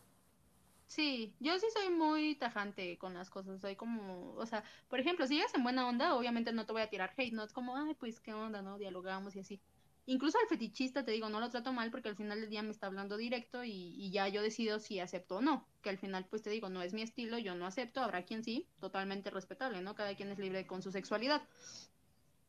[0.96, 5.26] Sí, yo sí soy muy tajante con las cosas, soy como, o sea, por ejemplo,
[5.26, 7.76] si llegas en buena onda, obviamente no te voy a tirar hate, no es como,
[7.76, 8.78] ay, pues qué onda, ¿no?
[8.78, 9.60] Dialogamos y así.
[10.06, 12.70] Incluso al fetichista, te digo, no lo trato mal porque al final del día me
[12.70, 16.40] está hablando directo y, ya yo decido si acepto o no, que al final, pues
[16.40, 19.94] te digo, no es mi estilo, yo no acepto, habrá quien sí, totalmente respetable, ¿no?
[19.94, 21.46] Cada quien es libre con su sexualidad.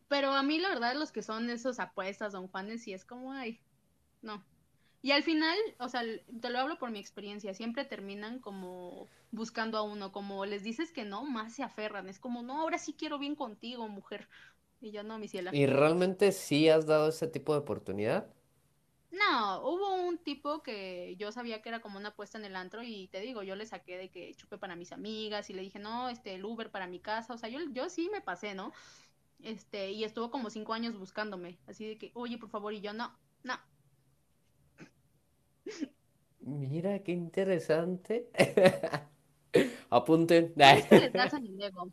[0.08, 3.34] Pero a mí, la verdad, los que son esos apuestas, don Juanes, sí es como,
[3.34, 3.60] ay,
[4.22, 4.42] no.
[5.02, 6.02] Y al final, o sea,
[6.42, 10.92] te lo hablo por mi experiencia, siempre terminan como buscando a uno, como les dices
[10.92, 12.10] que no, más se aferran.
[12.10, 14.28] Es como, no, ahora sí quiero bien contigo, mujer.
[14.82, 15.56] Y yo no, mi ciela.
[15.56, 18.28] ¿Y realmente sí has dado ese tipo de oportunidad?
[19.12, 22.84] No, hubo un tipo que yo sabía que era como una apuesta en el antro
[22.84, 25.80] y te digo, yo le saqué de que chupe para mis amigas y le dije,
[25.80, 27.34] no, este, el Uber para mi casa.
[27.34, 28.74] O sea, yo, yo sí me pasé, ¿no?
[29.40, 32.94] Este, y estuvo como cinco años buscándome, así de que, oye, por favor, y yo
[32.94, 33.58] no, no.
[36.42, 38.30] Mira, qué interesante.
[39.90, 40.54] Apunten.
[40.70, 41.92] Es que les das en el ego.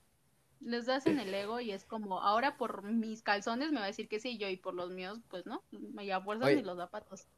[0.60, 3.88] les das en el ego y es como, ahora por mis calzones me va a
[3.88, 6.64] decir que sí, yo y por los míos, pues no, y a fuerzas ni Oye,
[6.64, 7.28] los zapatos.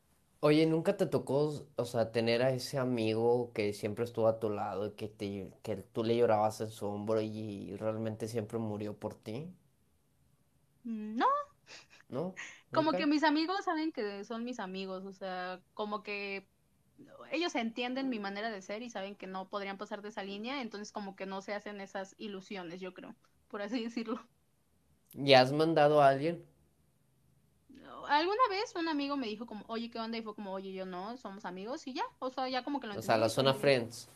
[0.41, 4.49] oye, ¿nunca te tocó, o sea, tener a ese amigo que siempre estuvo a tu
[4.51, 8.99] lado y que te, que tú le llorabas en su hombro y realmente siempre murió
[8.99, 9.53] por ti?
[10.85, 11.27] No,
[12.09, 12.35] ¿No?
[12.73, 16.49] como que mis amigos saben que son mis amigos, o sea, como que
[17.31, 20.63] ellos entienden mi manera de ser y saben que no podrían pasar de esa línea,
[20.63, 23.15] entonces como que no se hacen esas ilusiones, yo creo,
[23.49, 24.21] por así decirlo.
[25.15, 26.45] ¿Ya has mandado a alguien?
[28.09, 30.17] Alguna vez un amigo me dijo como, oye, ¿qué onda?
[30.19, 32.87] Y fue como, oye, yo no, somos amigos y ya, o sea, ya como que
[32.87, 33.55] lo O sea, la y zona.
[33.55, 34.09] Friends.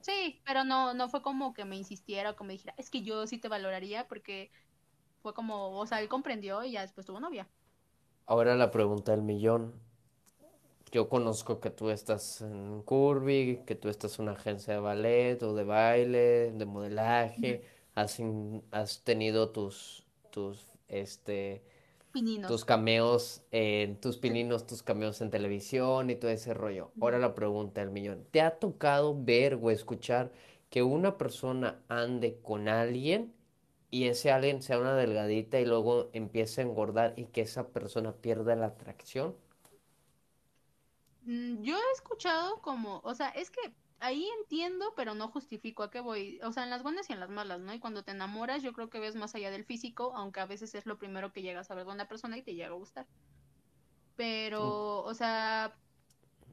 [0.00, 3.02] Sí, pero no, no fue como que me insistiera o que me dijera, es que
[3.02, 4.50] yo sí te valoraría porque
[5.22, 7.48] fue como, o sea, él comprendió y ya después tuvo novia.
[8.24, 9.74] Ahora la pregunta del millón.
[10.92, 15.40] Yo conozco que tú estás en Curvy, que tú estás en una agencia de ballet
[15.42, 17.62] o de baile, de modelaje,
[17.94, 21.62] has, in- has tenido tus, tus, este,
[22.12, 22.48] Pininos.
[22.48, 26.90] tus cameos en tus pininos, tus cameos en televisión y todo ese rollo.
[27.00, 28.26] Ahora la pregunta del millón.
[28.32, 30.32] ¿Te ha tocado ver o escuchar
[30.70, 33.32] que una persona ande con alguien
[33.90, 38.12] y ese alguien sea una delgadita y luego empiece a engordar y que esa persona
[38.16, 39.36] pierda la atracción?
[41.22, 43.60] Mm, Yo he escuchado como, o sea, es que
[44.00, 46.40] ahí entiendo, pero no justifico a qué voy.
[46.42, 47.72] O sea, en las buenas y en las malas, ¿no?
[47.74, 50.74] Y cuando te enamoras, yo creo que ves más allá del físico, aunque a veces
[50.74, 53.06] es lo primero que llegas a ver de una persona y te llega a gustar.
[54.16, 55.78] Pero, o sea,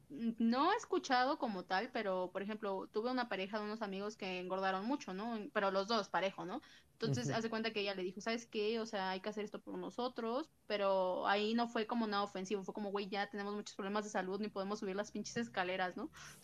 [0.09, 4.39] no he escuchado como tal, pero por ejemplo, tuve una pareja de unos amigos que
[4.39, 5.37] engordaron mucho, ¿no?
[5.53, 6.61] Pero los dos parejo, ¿no?
[6.93, 7.33] Entonces, Ujú.
[7.33, 8.79] hace cuenta que ella le dijo, ¿sabes qué?
[8.79, 12.63] O sea, hay que hacer esto por nosotros, pero ahí no fue como nada ofensivo,
[12.63, 15.95] fue como, güey, ya tenemos muchos problemas de salud, ni podemos subir las pinches escaleras,
[15.97, 16.09] ¿no?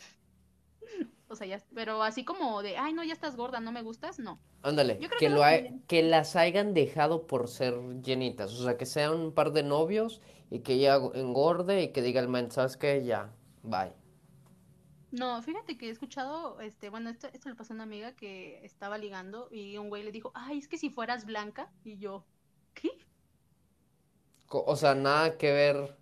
[1.27, 4.19] O sea, ya, pero así como de, ay, no, ya estás gorda, no me gustas,
[4.19, 4.41] no.
[4.61, 8.85] Ándale, que que lo hay- que las hayan dejado por ser llenitas, o sea, que
[8.85, 12.77] sean un par de novios y que ella engorde y que diga el man, ¿sabes
[12.77, 13.03] qué?
[13.03, 13.93] Ya, bye.
[15.11, 18.65] No, fíjate que he escuchado, este, bueno, esto, esto le pasó a una amiga que
[18.65, 22.27] estaba ligando y un güey le dijo, ay, es que si fueras blanca, y yo,
[22.73, 22.89] ¿qué?
[24.49, 25.97] O sea, nada que ver, o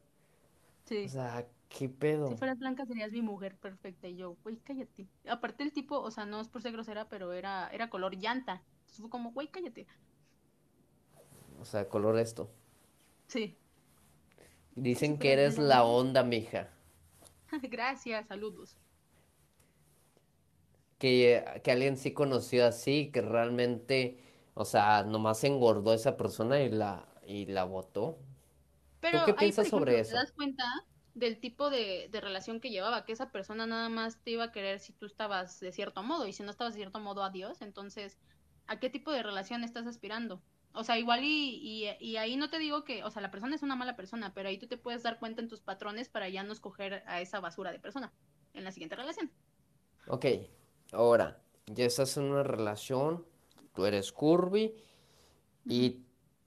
[0.85, 1.09] Sí.
[1.09, 1.89] sea, ¿qué
[2.23, 2.35] Si pedo?
[2.35, 4.07] fueras blanca serías mi mujer perfecta.
[4.07, 5.09] Y yo, güey, cállate.
[5.27, 8.65] Aparte el tipo, o sea, no es por ser grosera, pero era, era color llanta.
[8.81, 9.87] Entonces fue como, güey, cállate.
[11.59, 12.49] O sea, color esto.
[13.27, 13.57] Sí.
[14.73, 16.69] Si Dicen que eres la onda, mija.
[17.69, 18.77] Gracias, saludos.
[20.99, 24.19] Que, que alguien sí conoció así, que realmente,
[24.53, 28.19] o sea, nomás engordó esa persona y la, y la botó.
[28.99, 30.15] Pero ¿Tú qué ahí, por piensas sobre ejemplo, te eso?
[30.15, 30.63] das cuenta
[31.13, 34.51] del tipo de, de relación que llevaba, que esa persona nada más te iba a
[34.51, 37.61] querer si tú estabas de cierto modo, y si no estabas de cierto modo, adiós.
[37.61, 38.19] Entonces,
[38.67, 40.43] ¿a qué tipo de relación estás aspirando?
[40.73, 43.55] O sea, igual y, y, y ahí no te digo que, o sea, la persona
[43.55, 46.29] es una mala persona, pero ahí tú te puedes dar cuenta en tus patrones para
[46.29, 48.13] ya no escoger a esa basura de persona
[48.53, 49.31] en la siguiente relación.
[50.07, 50.25] Ok,
[50.93, 53.25] ahora, ya estás en una relación,
[53.73, 54.73] tú eres curvy
[55.65, 55.99] y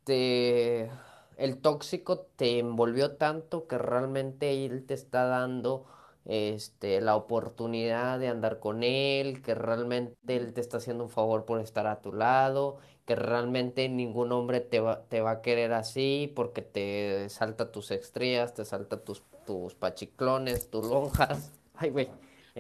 [0.05, 0.91] te
[1.37, 5.87] el tóxico te envolvió tanto que realmente él te está dando
[6.25, 11.45] este la oportunidad de andar con él, que realmente él te está haciendo un favor
[11.45, 15.73] por estar a tu lado, que realmente ningún hombre te va, te va a querer
[15.73, 21.53] así porque te salta tus estrías, te salta tus, tus pachiclones, tus lonjas.
[21.75, 22.11] Ay, güey.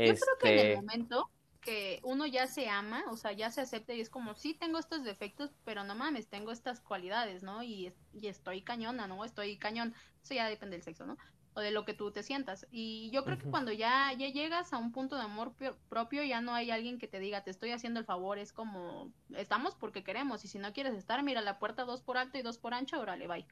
[0.02, 1.30] Yo creo que en el Este, momento
[1.60, 4.78] que uno ya se ama, o sea, ya se acepta y es como, sí, tengo
[4.78, 7.62] estos defectos, pero no mames, tengo estas cualidades, ¿no?
[7.62, 9.24] Y, y estoy cañona, ¿no?
[9.24, 9.94] Estoy cañón.
[10.24, 11.16] Eso ya depende del sexo, ¿no?
[11.54, 12.66] O de lo que tú te sientas.
[12.70, 16.24] Y yo creo que cuando ya, ya llegas a un punto de amor pio- propio,
[16.24, 19.74] ya no hay alguien que te diga, te estoy haciendo el favor, es como, estamos
[19.76, 22.58] porque queremos, y si no quieres estar, mira la puerta dos por alto y dos
[22.58, 23.46] por ancho, órale, bye.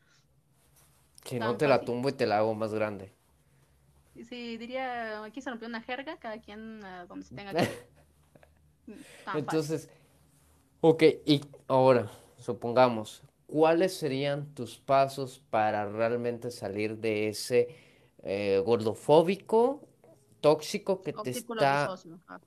[1.25, 3.13] Si no Tan te la tumbo y te la hago más grande.
[4.29, 7.67] Sí, diría, aquí se rompió una jerga, cada quien a donde se tenga que.
[8.85, 9.39] Mm.
[9.39, 9.89] Entonces,
[10.81, 17.77] ok, y ahora, supongamos, ¿cuáles serían tus pasos para realmente salir de ese
[18.23, 19.87] eh, gordofóbico,
[20.41, 21.93] tóxico que te está.
[22.29, 22.41] Ah.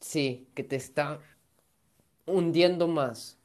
[0.00, 1.20] sí, que te está
[2.26, 3.38] hundiendo más?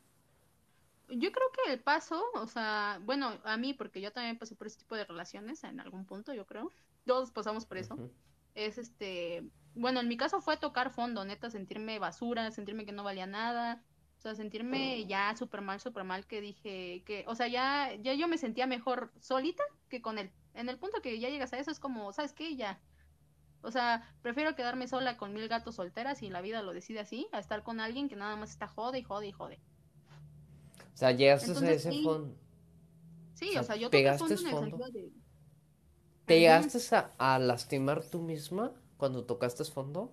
[1.09, 4.65] Yo creo que el paso, o sea, bueno, a mí, porque yo también pasé por
[4.65, 6.71] ese tipo de relaciones en algún punto, yo creo.
[7.05, 7.99] Todos pasamos por eso.
[8.55, 9.43] Es este,
[9.75, 13.83] bueno, en mi caso fue tocar fondo, neta, sentirme basura, sentirme que no valía nada.
[14.25, 18.15] O sea, sentirme ya súper mal, súper mal, que dije que, o sea, ya, ya
[18.15, 20.31] yo me sentía mejor solita que con él.
[20.55, 22.55] En el punto que ya llegas a eso es como, ¿sabes qué?
[22.55, 22.81] Ya.
[23.61, 27.27] O sea, prefiero quedarme sola con mil gatos solteras y la vida lo decide así,
[27.33, 29.59] a estar con alguien que nada más está jode y jode y jode.
[30.95, 32.35] O sea, llegaste a ese sí, fondo,
[33.35, 35.11] sí, o sea, sea, yo toqué pegaste fondo en el de,
[36.25, 40.11] ¿Te llegaste a, a lastimar tú misma cuando tocaste fondo?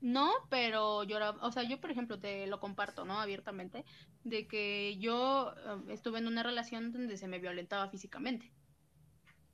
[0.00, 3.20] No, pero yo, o sea, yo por ejemplo te lo comparto, ¿no?
[3.20, 3.84] Abiertamente,
[4.24, 8.52] de que yo eh, estuve en una relación donde se me violentaba físicamente,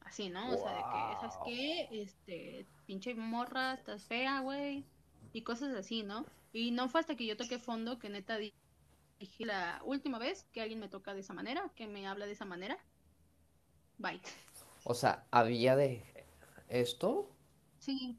[0.00, 0.52] así, ¿no?
[0.52, 1.88] O sea, de que, ¿sabes qué?
[1.90, 4.84] Este, pinche morra, estás fea, güey,
[5.32, 6.26] y cosas así, ¿no?
[6.52, 8.54] Y no fue hasta que yo toqué fondo que neta di-
[9.20, 12.32] dije la última vez que alguien me toca de esa manera, que me habla de
[12.32, 12.78] esa manera,
[13.98, 14.20] bye.
[14.84, 16.02] O sea, había de
[16.68, 17.28] esto.
[17.78, 18.18] Sí,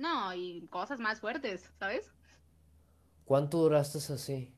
[0.00, 2.12] no, y cosas más fuertes, ¿sabes?
[3.24, 4.52] ¿Cuánto duraste así?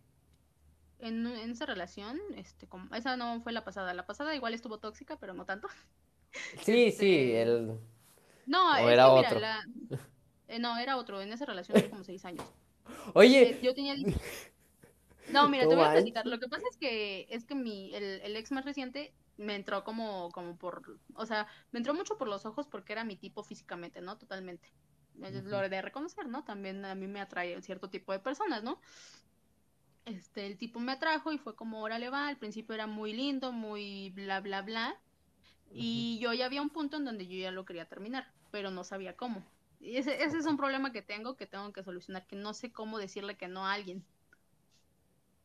[0.98, 4.78] En, en esa relación, este, como, esa no fue la pasada, la pasada igual estuvo
[4.78, 5.68] tóxica, pero no tanto.
[6.64, 7.78] Sí, sí, Este, el...
[8.46, 9.40] no, es era que mira, otro.
[9.40, 9.60] la,
[10.48, 12.54] eh, no, era otro, en esa relación duré como seis años.
[13.14, 13.94] Oye, Eh, yo tenía,
[15.26, 16.26] no, mira, te voy a platicar, manches.
[16.26, 19.84] lo que pasa es que, es que mi, el, el ex más reciente me entró
[19.84, 23.42] como, como por, o sea, me entró mucho por los ojos porque era mi tipo
[23.44, 24.18] físicamente, ¿no?
[24.18, 24.68] Totalmente.
[25.18, 26.44] Lo de reconocer, ¿no?
[26.44, 28.80] También a mí me atrae cierto tipo de personas, ¿no?
[30.04, 33.52] Este, el tipo me atrajo y fue como, órale va, al principio era muy lindo,
[33.52, 34.96] muy bla, bla, bla.
[35.70, 38.84] Y yo ya había un punto en donde yo ya lo quería terminar, pero no
[38.84, 39.44] sabía cómo.
[39.80, 42.72] Y ese, ese es un problema que tengo, que tengo que solucionar, que no sé
[42.72, 44.04] cómo decirle que no a alguien.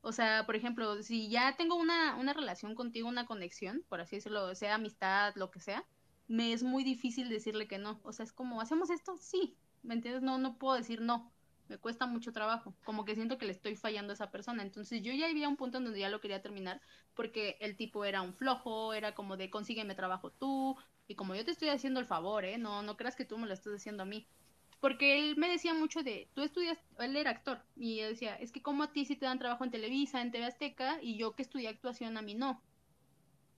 [0.02, 4.18] O sea, por ejemplo, si ya tengo una, una relación contigo, una conexión, por así
[4.18, 5.84] decirlo, sea amistad, lo que sea,
[6.28, 8.00] me es muy difícil decirle que no.
[8.04, 9.18] O sea, es como, ¿hacemos esto?
[9.18, 9.58] Sí.
[9.84, 10.22] ¿Me entiendes?
[10.24, 11.32] No, no puedo decir no.
[11.70, 12.76] Me cuesta mucho trabajo.
[12.86, 14.64] Como que siento que le estoy fallando a esa persona.
[14.64, 16.82] Entonces yo ya había un punto en donde ya lo quería terminar
[17.14, 20.78] porque el tipo era un flojo, era como de consígueme trabajo tú.
[21.08, 22.58] Y como yo te estoy haciendo el favor, ¿eh?
[22.58, 24.28] No, no creas que tú me lo estás haciendo a mí.
[24.80, 28.52] Porque él me decía mucho de, tú estudias, él era actor, y él decía, es
[28.52, 31.36] que como a ti sí te dan trabajo en Televisa, en TV Azteca, y yo
[31.36, 32.62] que estudié actuación a mí no.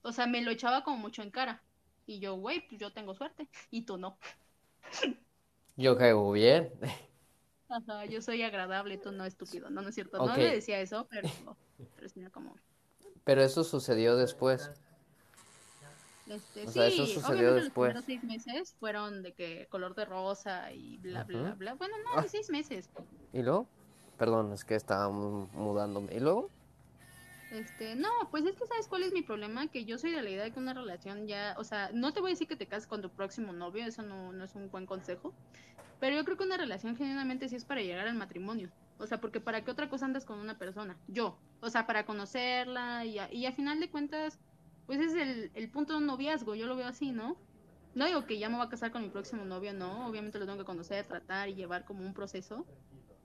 [0.02, 1.62] O sea, me lo echaba como mucho en cara.
[2.10, 4.18] Y yo, güey, pues yo tengo suerte, y tú no.
[5.76, 6.72] Yo caigo bien.
[7.68, 10.18] Ajá, yo soy agradable, tú no estúpido, no, no es cierto.
[10.18, 11.28] No le decía eso, pero,
[11.94, 12.56] pero como...
[13.22, 14.72] Pero eso sucedió después.
[16.26, 17.94] Este, sí, eso sucedió después.
[17.94, 21.74] Los seis meses fueron de que color de rosa y bla, bla, bla.
[21.74, 22.24] Bueno, no, ah.
[22.26, 22.90] seis meses.
[23.32, 23.68] ¿Y luego?
[24.18, 26.12] Perdón, es que estaba mudándome.
[26.12, 26.50] ¿Y luego?
[27.50, 30.30] Este, no, pues es que sabes cuál es mi problema, que yo soy de la
[30.30, 32.66] idea de que una relación ya, o sea, no te voy a decir que te
[32.66, 35.34] cases con tu próximo novio, eso no, no es un buen consejo,
[35.98, 39.20] pero yo creo que una relación genuinamente sí es para llegar al matrimonio, o sea,
[39.20, 43.18] porque para qué otra cosa andas con una persona, yo, o sea, para conocerla y
[43.18, 44.38] a, y a final de cuentas,
[44.86, 47.36] pues es el, el punto de un noviazgo, yo lo veo así, ¿no?
[47.94, 50.46] No digo que ya me voy a casar con mi próximo novio, no, obviamente lo
[50.46, 52.64] tengo que conocer, tratar y llevar como un proceso,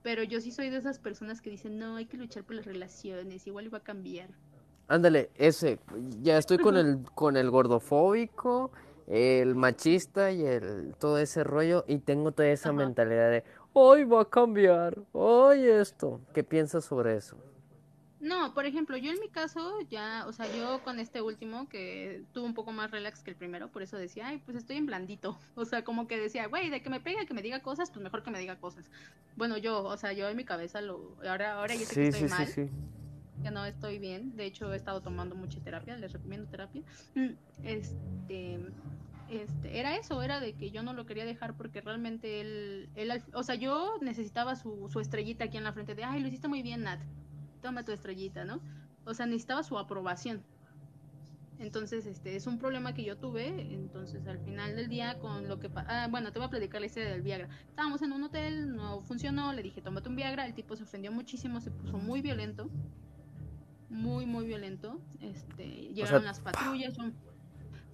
[0.06, 2.64] pero yo sí soy de esas personas que dicen, no, hay que luchar por las
[2.64, 4.28] relaciones, igual iba a cambiar.
[4.86, 5.80] Ándale, ese,
[6.22, 8.70] ya estoy con el, con el gordofóbico,
[9.08, 13.42] el machista y el todo ese rollo y tengo toda esa mentalidad de,
[13.72, 16.20] hoy va a cambiar, hoy esto.
[16.32, 17.36] ¿Qué piensas sobre eso?
[18.26, 22.24] No, por ejemplo, yo en mi caso, ya, o sea, yo con este último, que
[22.32, 24.86] tuvo un poco más relax que el primero, por eso decía, ay, pues estoy en
[24.86, 25.38] blandito.
[25.54, 28.02] O sea, como que decía, güey, de que me pegue, que me diga cosas, pues
[28.02, 28.84] mejor que me diga cosas.
[29.36, 31.16] Bueno, yo, o sea, yo en mi cabeza lo.
[31.26, 32.46] Ahora, ahora ya sé que estoy mal.
[33.42, 34.36] que no estoy bien.
[34.36, 36.82] De hecho, he estado tomando mucha terapia, les recomiendo terapia.
[37.64, 38.60] Este.
[39.28, 43.10] Este, era eso, era de que yo no lo quería dejar porque realmente él, él
[43.32, 46.46] o sea, yo necesitaba su, su estrellita aquí en la frente de, ay, lo hiciste
[46.46, 47.00] muy bien, Nat
[47.62, 48.60] toma tu estrellita, ¿no?
[49.04, 50.42] O sea, necesitaba su aprobación.
[51.58, 53.46] Entonces, este es un problema que yo tuve.
[53.72, 55.70] Entonces, al final del día, con lo que.
[55.74, 57.48] Ah, bueno, te voy a platicar la historia del Viagra.
[57.68, 59.52] Estábamos en un hotel, no funcionó.
[59.52, 60.44] Le dije, tómate un Viagra.
[60.44, 62.68] El tipo se ofendió muchísimo, se puso muy violento.
[63.88, 65.00] Muy, muy violento.
[65.20, 66.98] Este, llegaron las patrullas.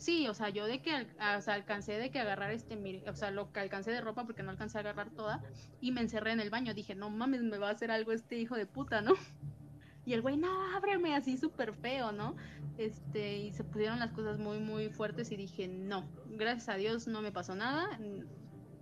[0.02, 3.30] Sí, o sea, yo de que o sea, alcancé de que agarrar este, o sea,
[3.30, 5.40] lo que alcancé de ropa porque no alcancé a agarrar toda
[5.80, 6.74] y me encerré en el baño.
[6.74, 9.12] Dije, no mames, me va a hacer algo este hijo de puta, ¿no?
[10.04, 12.34] Y el güey, no, ábreme así súper feo, ¿no?
[12.76, 17.06] Este, y se pusieron las cosas muy, muy fuertes y dije, no, gracias a Dios
[17.06, 17.86] no me pasó nada.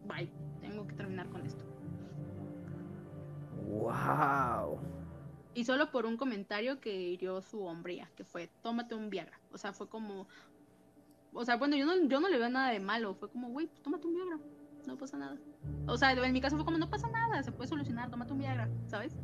[0.06, 1.62] Bye, tengo que terminar con esto.
[3.68, 4.80] ¡Wow!
[5.52, 9.38] Y solo por un comentario que hirió su hombría, que fue, tómate un Viagra.
[9.52, 10.28] O sea, fue como,
[11.32, 13.14] o sea, bueno, yo no, yo no le veo nada de malo.
[13.14, 14.38] Fue como, güey, pues tómate un Viagra.
[14.86, 15.36] No pasa nada.
[15.86, 18.38] O sea, en mi caso fue como, no pasa nada, se puede solucionar, tómate un
[18.38, 19.14] Viagra, ¿sabes?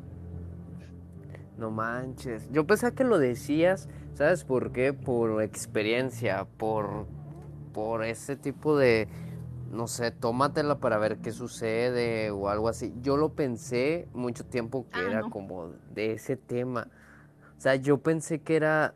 [1.56, 2.50] No manches.
[2.52, 4.92] Yo pensaba que lo decías, ¿sabes por qué?
[4.92, 7.06] Por experiencia, por,
[7.72, 9.08] por ese tipo de,
[9.70, 12.92] no sé, tómatela para ver qué sucede o algo así.
[13.00, 16.88] Yo lo pensé mucho tiempo que ah, era como de ese tema.
[17.56, 18.94] O sea, yo pensé que era,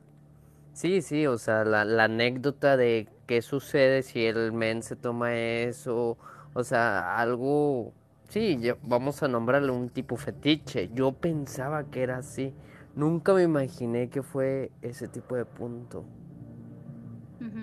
[0.81, 5.35] sí, sí, o sea, la, la anécdota de qué sucede si el men se toma
[5.37, 6.19] eso,
[6.55, 7.95] o sea, algo
[8.29, 10.89] Sí, vamos a nombrarle un tipo fetiche.
[10.95, 12.55] Yo pensaba que era así.
[12.95, 16.05] Nunca me imaginé que fue ese tipo de punto.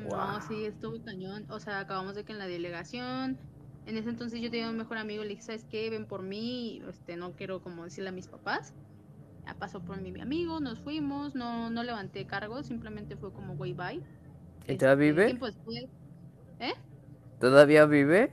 [0.10, 1.46] No, sí, estuvo cañón.
[1.50, 3.38] O sea, acabamos de que en la delegación,
[3.86, 5.90] en ese entonces yo tenía un mejor amigo, le dije, ¿sabes qué?
[5.90, 8.74] Ven por mí, este, no quiero como decirle a mis papás.
[9.48, 13.72] Ya pasó por mi amigo, nos fuimos, no, no levanté cargo, simplemente fue como, güey,
[13.72, 14.04] bye.
[14.68, 15.90] ¿Y todavía este, vive?
[16.60, 16.74] ¿Eh?
[17.40, 18.30] ¿Todavía vive?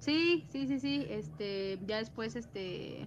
[0.00, 1.06] Sí, sí, sí, sí.
[1.08, 3.06] Este, ya después, este,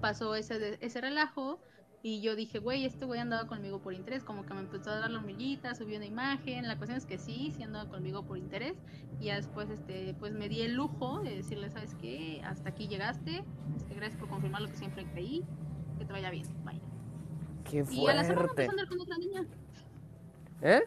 [0.00, 1.60] pasó ese, ese relajo
[2.02, 5.00] y yo dije, güey, este güey andaba conmigo por interés, como que me empezó a
[5.00, 8.38] dar la hormiguita, subió una imagen, la cuestión es que sí, sí andaba conmigo por
[8.38, 8.76] interés
[9.20, 12.40] y ya después, este, pues me di el lujo de decirle, ¿sabes qué?
[12.44, 13.44] Hasta aquí llegaste,
[13.76, 15.44] este, gracias por confirmar lo que siempre creí,
[15.98, 16.80] que te vaya bien, vaya.
[17.64, 17.94] Qué fuerte.
[17.94, 19.46] Y a la semana empezó a andar con otra niña.
[20.62, 20.82] ¿Eh?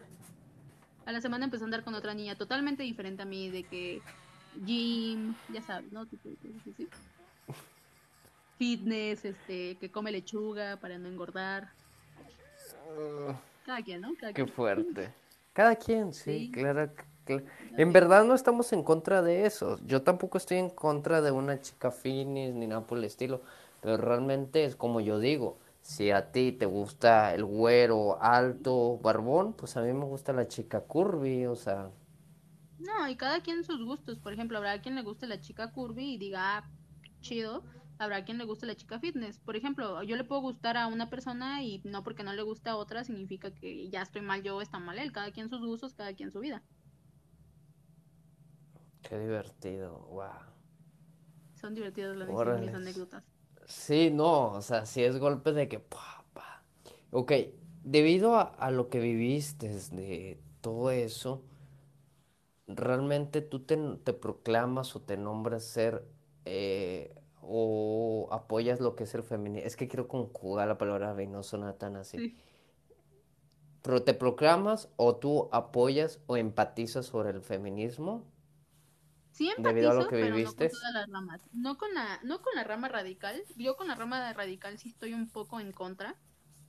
[1.06, 4.02] A la semana empezó a andar con otra niña totalmente diferente a mí, de que
[4.66, 6.06] gym, ya sabes, ¿no?
[6.06, 6.88] Tipo de cosas así.
[8.60, 11.74] Fitness, este, que come lechuga para no engordar.
[13.66, 14.16] Cada quien, ¿no?
[14.18, 14.56] Cada Qué quien.
[14.56, 15.14] fuerte.
[15.54, 16.52] Cada quien, sí, Sí.
[16.52, 16.92] claro.
[17.26, 17.46] cl-
[17.78, 19.80] En verdad no estamos en contra de eso.
[19.86, 23.42] Yo tampoco estoy en contra de una chica finis ni nada por el estilo.
[23.82, 25.60] Pero realmente es como yo digo.
[25.82, 30.48] Si a ti te gusta el güero alto, barbón, pues a mí me gusta la
[30.48, 31.92] chica curvy, o sea,
[32.80, 34.20] No, y cada quien sus gustos.
[34.20, 36.70] Por ejemplo, habrá quien le guste la chica curvy y diga, ah,
[37.22, 37.64] chido.
[38.00, 39.40] Habrá quien le guste la chica fitness.
[39.40, 42.72] Por ejemplo, yo le puedo gustar a una persona y no porque no le gusta
[42.72, 45.12] a otra significa que ya estoy mal yo está mal él.
[45.12, 46.64] Cada quien sus gustos, cada quien su vida.
[49.02, 50.30] qué divertido, wow.
[51.54, 53.24] Son divertidas las mis anécdotas.
[53.68, 56.64] Sí, no, o sea, sí es golpe de que, pa, pa.
[57.12, 57.32] Ok,
[57.84, 61.44] debido a, a lo que viviste de todo eso,
[62.68, 66.06] ¿realmente tú te, te proclamas o te nombras ser
[66.46, 67.16] eh,
[67.50, 69.68] o apoyas lo que es el feminismo?
[69.68, 72.18] Es que quiero conjugar la palabra y no suena tan así.
[72.18, 72.38] Sí.
[73.82, 78.26] ¿Pero te proclamas o tú apoyas o empatizas sobre el feminismo
[79.32, 80.70] Sí debido a lo empatizo, que pero no con viviste?
[80.70, 81.42] todas las ramas.
[81.54, 83.44] No con la, no con la rama radical.
[83.56, 86.16] Yo con la rama radical sí estoy un poco en contra.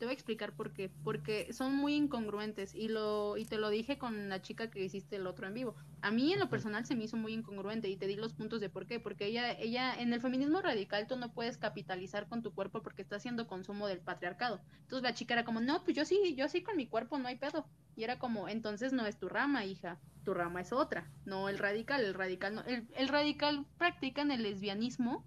[0.00, 0.90] Te voy a explicar por qué.
[1.04, 2.74] Porque son muy incongruentes.
[2.74, 5.74] Y lo, y te lo dije con la chica que hiciste el otro en vivo.
[6.00, 8.62] A mí en lo personal se me hizo muy incongruente y te di los puntos
[8.62, 8.98] de por qué.
[8.98, 13.02] Porque ella, ella, en el feminismo radical tú no puedes capitalizar con tu cuerpo porque
[13.02, 14.62] está haciendo consumo del patriarcado.
[14.80, 17.28] Entonces la chica era como, no, pues yo sí, yo sí con mi cuerpo no
[17.28, 17.66] hay pedo.
[17.94, 21.58] Y era como, entonces no es tu rama, hija, tu rama es otra, no el
[21.58, 25.26] radical, el radical no, el, el radical practican el lesbianismo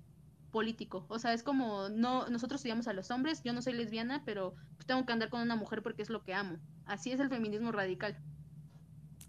[0.54, 4.24] político, o sea, es como, no, nosotros estudiamos a los hombres, yo no soy lesbiana,
[4.24, 7.20] pero pues, tengo que andar con una mujer porque es lo que amo, así es
[7.20, 8.16] el feminismo radical,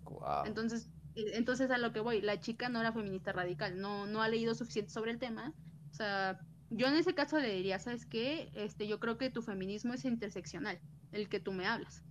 [0.04, 0.44] Wow.
[0.46, 4.22] entonces, eh, entonces a lo que voy, la chica no era feminista radical, no, no
[4.22, 5.52] ha leído suficiente sobre el tema,
[5.90, 6.38] o sea,
[6.70, 8.50] yo en ese caso le diría, ¿sabes qué?
[8.54, 10.78] Este, yo creo que tu feminismo es interseccional,
[11.12, 12.02] el que tú me hablas.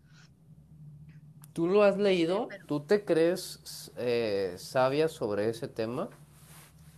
[1.53, 2.47] ¿Tú lo has leído?
[2.47, 6.09] pero- ¿Tú te crees eh, sabia sobre ese tema?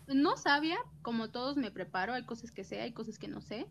[0.07, 3.67] No sabia, como todos me preparo, hay cosas que sé, hay cosas que no sé,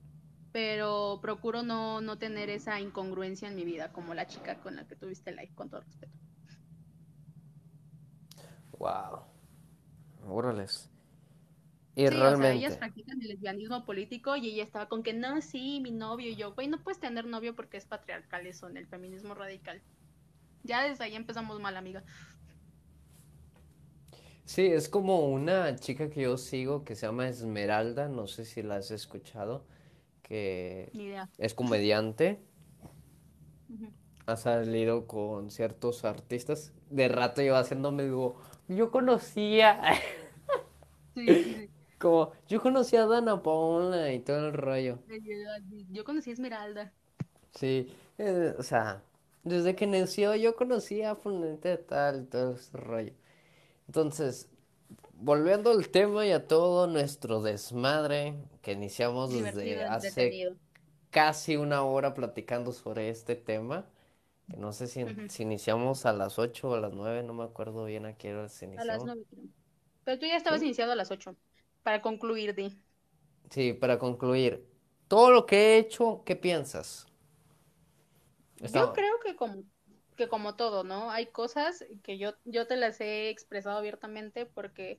[0.52, 4.86] pero procuro no, no tener esa incongruencia en mi vida, como la chica con la
[4.86, 6.12] que tuviste live, con todo respeto.
[8.78, 9.22] Wow.
[10.28, 10.90] Órales.
[11.96, 15.12] Y Sí, o sea, realmente, ellas practican el lesbianismo político y ella estaba con que
[15.12, 18.68] no, sí, mi novio y yo, güey, no puedes tener novio porque es patriarcal eso
[18.68, 19.80] en el feminismo radical.
[20.64, 22.02] Ya desde ahí empezamos mal, amiga.
[24.44, 28.62] Sí, es como una chica que yo sigo que se llama Esmeralda, no sé si
[28.62, 29.64] la has escuchado,
[30.22, 31.28] que Ni idea.
[31.38, 32.40] es comediante,
[33.68, 33.92] Ujú.
[34.26, 36.72] ha salido con ciertos artistas.
[36.90, 38.36] De rato yo haciéndome digo,
[38.68, 39.80] yo conocía,
[41.14, 41.70] Sí, sí, sí.
[41.98, 44.98] como, yo conocía a Dana Paola y todo el rollo.
[45.90, 46.94] Yo conocí a Esmeralda.
[47.54, 49.02] Sí, eh, o sea,
[49.44, 53.12] desde que nació yo conocía a Fulanita de tal y todo ese rollo.
[53.86, 54.48] Entonces,
[55.14, 60.56] volviendo al tema y a todo nuestro desmadre que iniciamos desde hace
[61.10, 63.86] casi una hora platicando sobre este tema,
[64.50, 65.04] que no sé si,
[65.42, 68.48] iniciamos a las 8 o a las 9, no me acuerdo bien a qué hora
[68.48, 69.06] se A las inició.
[69.06, 69.44] nueve, creo.
[70.04, 70.66] Pero tú ya estabas ¿Sí?
[70.66, 71.36] iniciado a las ocho.
[71.82, 72.76] Para concluir, Di.
[73.50, 74.66] Sí, para concluir,
[75.08, 77.06] todo lo que he hecho, ¿qué piensas?
[78.60, 79.62] Yo creo que como,
[80.16, 81.10] que como todo, ¿no?
[81.10, 84.98] Hay cosas que yo, yo te las he expresado abiertamente porque,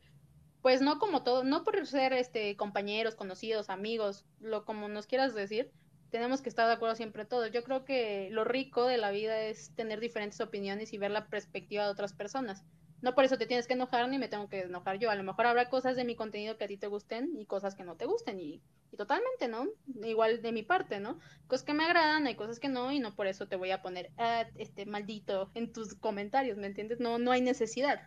[0.62, 5.36] pues no como todo, no por ser este compañeros, conocidos, amigos, lo como nos quieras
[5.36, 5.72] decir,
[6.10, 7.52] tenemos que estar de acuerdo siempre todos.
[7.52, 11.28] Yo creo que lo rico de la vida es tener diferentes opiniones y ver la
[11.28, 12.64] perspectiva de otras personas.
[13.02, 15.10] No por eso te tienes que enojar ni me tengo que enojar yo.
[15.10, 17.76] A lo mejor habrá cosas de mi contenido que a ti te gusten y cosas
[17.76, 19.68] que no te gusten y, y totalmente, ¿no?
[20.04, 21.20] Igual de mi parte, ¿no?
[21.48, 23.82] Cosas que me agradan, hay cosas que no y no por eso te voy a
[23.82, 27.00] poner, ah, este maldito en tus comentarios, ¿me entiendes?
[27.00, 28.02] No, no hay necesidad.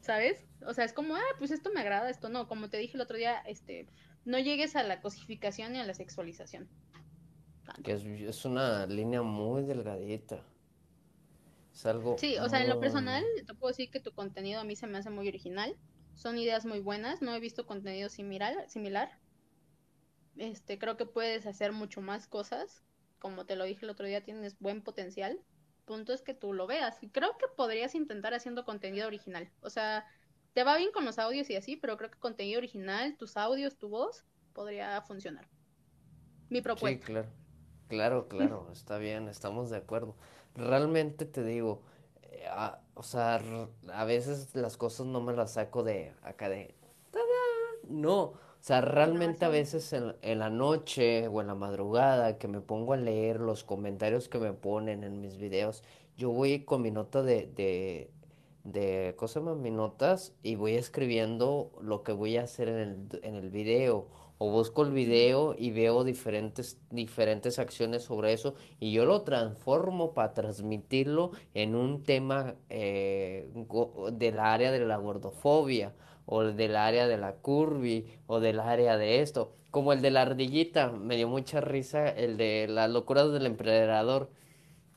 [0.00, 0.46] ¿Sabes?
[0.66, 2.48] O sea, es como, ah, pues esto me agrada, esto no.
[2.48, 3.88] Como te dije el otro día, este,
[4.24, 6.68] no llegues a la cosificación ni a la sexualización.
[7.82, 10.42] Que es una línea muy delgadita.
[11.72, 14.64] Es algo Sí, o sea, en lo personal, te puedo decir que tu contenido a
[14.64, 15.78] mí se me hace muy original.
[16.14, 17.22] Son ideas muy buenas.
[17.22, 19.10] No he visto contenido similar, similar.
[20.36, 22.82] Este, creo que puedes hacer mucho más cosas.
[23.18, 25.44] Como te lo dije el otro día, tienes buen potencial.
[25.84, 27.02] Punto es que tú lo veas.
[27.02, 29.52] Y creo que podrías intentar haciendo contenido original.
[29.60, 30.06] O sea,
[30.54, 33.76] te va bien con los audios y así, pero creo que contenido original, tus audios,
[33.78, 35.48] tu voz, podría funcionar.
[36.50, 37.00] Mi Sí, propuesta.
[37.00, 37.28] claro.
[37.88, 40.16] Claro, claro, está bien, estamos de acuerdo.
[40.54, 41.82] Realmente te digo,
[42.22, 43.40] eh, a- o sea,
[43.92, 46.74] a veces las cosas no me las saco de acá de...
[47.88, 52.48] No, o sea, realmente a veces en, en la noche o en la madrugada que
[52.48, 55.82] me pongo a leer los comentarios que me ponen en mis videos,
[56.16, 58.10] yo voy con mi nota de, de,
[58.64, 59.54] de, ¿cómo se llama?
[59.54, 64.08] Mi notas y voy escribiendo lo que voy a hacer en el, en el video.
[64.38, 70.14] O busco el video y veo diferentes, diferentes acciones sobre eso y yo lo transformo
[70.14, 73.48] para transmitirlo en un tema eh,
[74.12, 75.92] del área de la gordofobia
[76.30, 80.22] o del área de la curvy, o del área de esto, como el de la
[80.22, 84.30] ardillita, me dio mucha risa el de las locuras del emperador,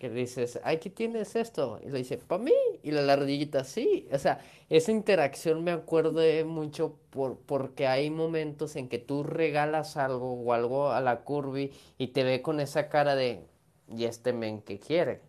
[0.01, 1.79] que dices, ay, ¿qué tienes esto?
[1.83, 6.21] Y le dice, para mí, y la ardillita, sí, o sea, esa interacción me acuerdo
[6.47, 11.71] mucho por, porque hay momentos en que tú regalas algo o algo a la curvy
[11.99, 13.45] y te ve con esa cara de,
[13.87, 15.21] ¿y este men qué quiere?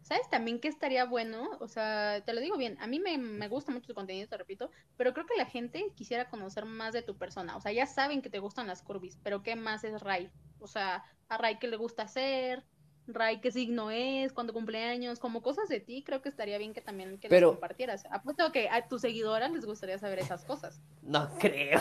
[0.00, 1.50] ¿Sabes también que estaría bueno?
[1.60, 4.36] O sea, te lo digo bien, a mí me, me gusta mucho tu contenido, te
[4.36, 7.56] repito, pero creo que la gente quisiera conocer más de tu persona.
[7.56, 10.32] O sea, ya saben que te gustan las curvis, pero ¿qué más es Ray?
[10.58, 12.64] O sea, a Ray qué le gusta hacer,
[13.06, 16.80] Ray qué signo es, cuándo cumpleaños, como cosas de ti, creo que estaría bien que
[16.80, 18.04] también que las compartieras.
[18.10, 20.80] Apuesto que a tus seguidoras les gustaría saber esas cosas.
[21.02, 21.80] no creo.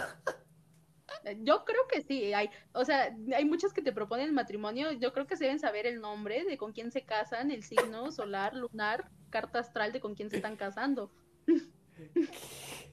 [1.24, 5.12] Eh, Yo creo que sí, hay, o sea, hay muchas que te proponen matrimonio, yo
[5.12, 8.56] creo que se deben saber el nombre de con quién se casan, el signo solar,
[8.56, 11.12] lunar, carta astral de con quién se están casando,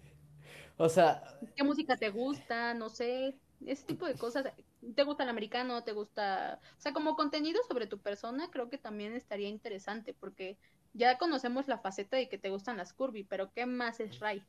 [0.79, 1.23] O sea,
[1.55, 3.35] qué música te gusta, no sé,
[3.65, 4.47] ese tipo de cosas.
[4.95, 5.83] ¿Te gusta el americano?
[5.85, 6.61] ¿Te gusta?
[6.77, 10.59] O sea, como contenido sobre tu persona, creo que también estaría interesante, porque
[10.93, 14.43] ya conocemos la faceta de que te gustan las curvy, pero ¿qué más es Ray?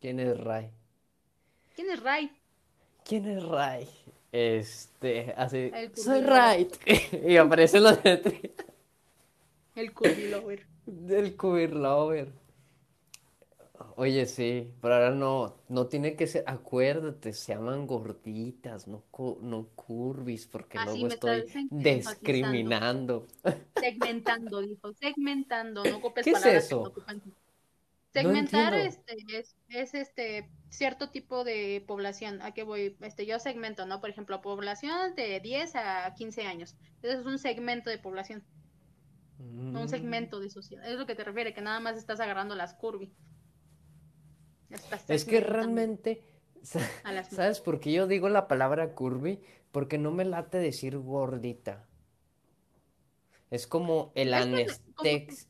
[0.00, 0.70] ¿quién es Ray?
[1.74, 2.30] ¿Quién es Ray?
[3.04, 3.88] ¿Quién es Ray?
[4.32, 6.68] Este, así, El soy curvy Ray.
[7.26, 8.54] y aparecen los de
[9.74, 10.66] el curvy lover.
[10.86, 12.32] del queer lover.
[13.96, 19.38] Oye, sí, pero ahora no, no tiene que ser, acuérdate, se llaman gorditas, no, cu-
[19.42, 22.74] no curvis, porque Así luego me estoy estás en- enfatizando.
[22.74, 23.26] discriminando.
[23.78, 26.90] Segmentando, dijo, segmentando, no ocupes ¿Qué es palabras que no eso?
[26.90, 27.22] ocupan.
[28.14, 28.76] No Segmentar entiendo.
[28.76, 32.42] este es, es este cierto tipo de población.
[32.42, 32.96] ¿A qué voy?
[33.00, 34.00] Este, yo segmento, ¿no?
[34.00, 36.76] Por ejemplo, población de 10 a 15 años.
[37.02, 38.46] Eso es un segmento de población,
[39.70, 40.86] no un Mm, segmento de sociedad.
[40.88, 43.12] Es lo que te refiere, que nada más estás agarrando las curvy,
[45.08, 46.22] Es que realmente,
[47.30, 49.40] ¿sabes por qué yo digo la palabra curvy?
[49.70, 51.88] Porque no me late decir gordita.
[53.50, 55.48] Es como el anestex,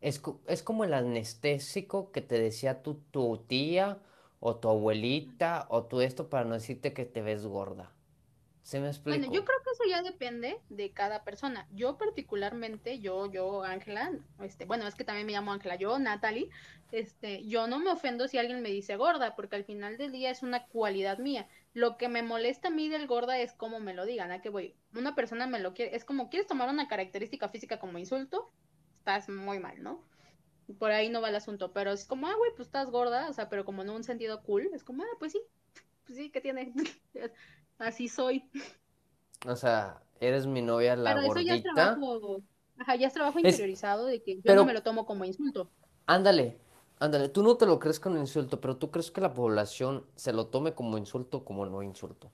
[0.00, 4.00] Es, es como el anestésico que te decía tu, tu tía
[4.40, 7.92] o tu abuelita o tú esto para no decirte que te ves gorda.
[8.62, 11.66] ¿Se me Bueno, yo creo eso ya depende de cada persona.
[11.72, 16.48] Yo particularmente, yo, yo, Ángela, este, bueno, es que también me llamo Ángela, yo, Natalie,
[16.92, 20.30] este, yo no me ofendo si alguien me dice gorda, porque al final del día
[20.30, 21.48] es una cualidad mía.
[21.72, 24.48] Lo que me molesta a mí del gorda es cómo me lo digan, ¿a qué
[24.48, 24.74] voy?
[24.94, 28.52] Una persona me lo quiere, es como, ¿quieres tomar una característica física como insulto?
[28.98, 30.02] Estás muy mal, ¿no?
[30.78, 33.32] Por ahí no va el asunto, pero es como, ah, güey, pues estás gorda, o
[33.32, 35.40] sea, pero como en un sentido cool, es como, ah, pues sí,
[36.04, 36.72] pues sí, ¿qué tiene?
[37.78, 38.48] Así soy.
[39.46, 41.62] O sea, eres mi novia la Pero eso ya es gordita.
[41.62, 42.42] trabajo,
[42.78, 45.70] ajá, ya es trabajo Es, interiorizado de que yo no me lo tomo como insulto.
[46.06, 46.58] ándale,
[46.98, 50.32] ándale, tú no te lo crees con insulto, pero tú crees que la población se
[50.32, 52.32] lo tome como insulto o como no insulto.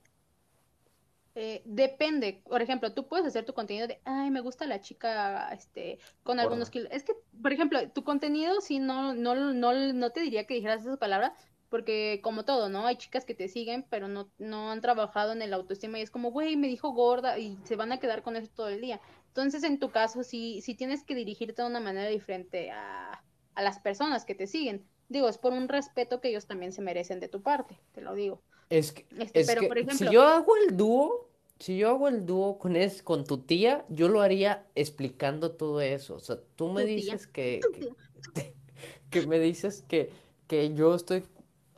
[1.36, 5.48] Eh, depende, por ejemplo, tú puedes hacer tu contenido de, ay, me gusta la chica,
[5.52, 6.88] este, con algunos kilos.
[6.90, 10.82] Es que, por ejemplo, tu contenido sí no, no, no, no te diría que dijeras
[10.82, 11.32] esa palabra,
[11.70, 12.86] porque como todo, ¿no?
[12.86, 16.10] Hay chicas que te siguen, pero no, no han trabajado en el autoestima y es
[16.10, 19.00] como, güey, me dijo gorda y se van a quedar con eso todo el día.
[19.28, 23.22] Entonces, en tu caso, sí, sí tienes que dirigirte de una manera diferente a,
[23.54, 24.84] a las personas que te siguen.
[25.08, 28.14] Digo, es por un respeto que ellos también se merecen de tu parte, te lo
[28.14, 28.42] digo.
[28.68, 31.90] Es que, Este, es pero que por si ejemplo, yo hago el dúo, si yo
[31.90, 36.16] hago el dúo con es, con tu tía, yo lo haría explicando todo eso.
[36.16, 37.60] O sea, tú me tía, dices que,
[38.34, 38.54] que,
[39.10, 40.10] que me dices que,
[40.46, 41.24] que yo estoy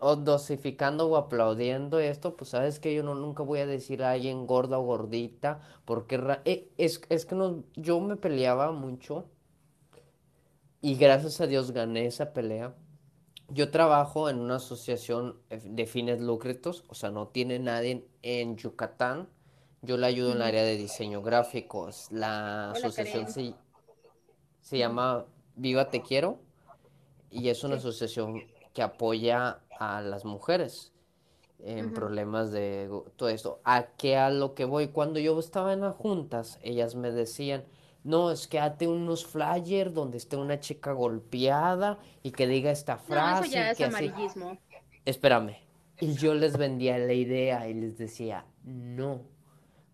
[0.03, 4.12] o dosificando o aplaudiendo esto, pues sabes que yo no nunca voy a decir a
[4.12, 9.26] alguien gorda o gordita, porque eh, es, es que no, yo me peleaba mucho
[10.80, 12.74] y gracias a Dios gané esa pelea
[13.48, 18.57] yo trabajo en una asociación eh, de fines lucrativos, o sea, no tiene nadie en
[18.57, 19.28] Yucatán.
[19.82, 21.90] Yo le ayudo en el área de diseño gráfico.
[22.11, 23.55] La Hola, asociación se,
[24.61, 25.26] se llama
[25.57, 26.38] Viva Te Quiero
[27.30, 28.42] y es una asociación
[28.72, 30.92] que apoya a las mujeres.
[31.64, 33.60] en problemas de todo esto.
[33.64, 34.88] ¿A qué a lo que voy?
[34.88, 37.64] Cuando yo estaba en las juntas, ellas me decían,
[38.04, 42.98] no, es que hate unos flyers donde esté una chica golpeada y que diga esta
[42.98, 43.40] frase.
[43.40, 44.58] No, eso ya es que amarillismo.
[45.04, 45.56] Espérame.
[46.00, 49.20] Y yo les vendía la idea y les decía, no.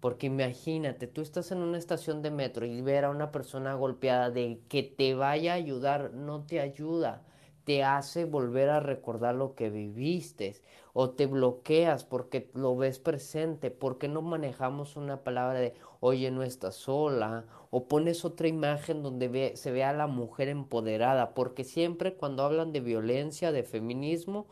[0.00, 4.30] Porque imagínate, tú estás en una estación de metro y ver a una persona golpeada
[4.30, 7.24] de que te vaya a ayudar, no te ayuda
[7.68, 10.56] te hace volver a recordar lo que viviste
[10.94, 16.42] o te bloqueas porque lo ves presente, porque no manejamos una palabra de oye no
[16.42, 22.14] estás sola o pones otra imagen donde se vea a la mujer empoderada, porque siempre
[22.14, 24.46] cuando hablan de violencia, de feminismo,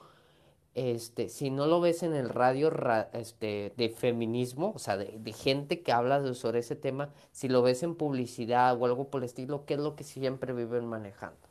[0.75, 2.71] este, si no lo ves en el radio
[3.15, 7.83] este, de feminismo, o sea, de, gente que habla sobre ese tema, si lo ves
[7.83, 11.46] en publicidad o algo por el estilo, ¿qué es lo que siempre viven manejando?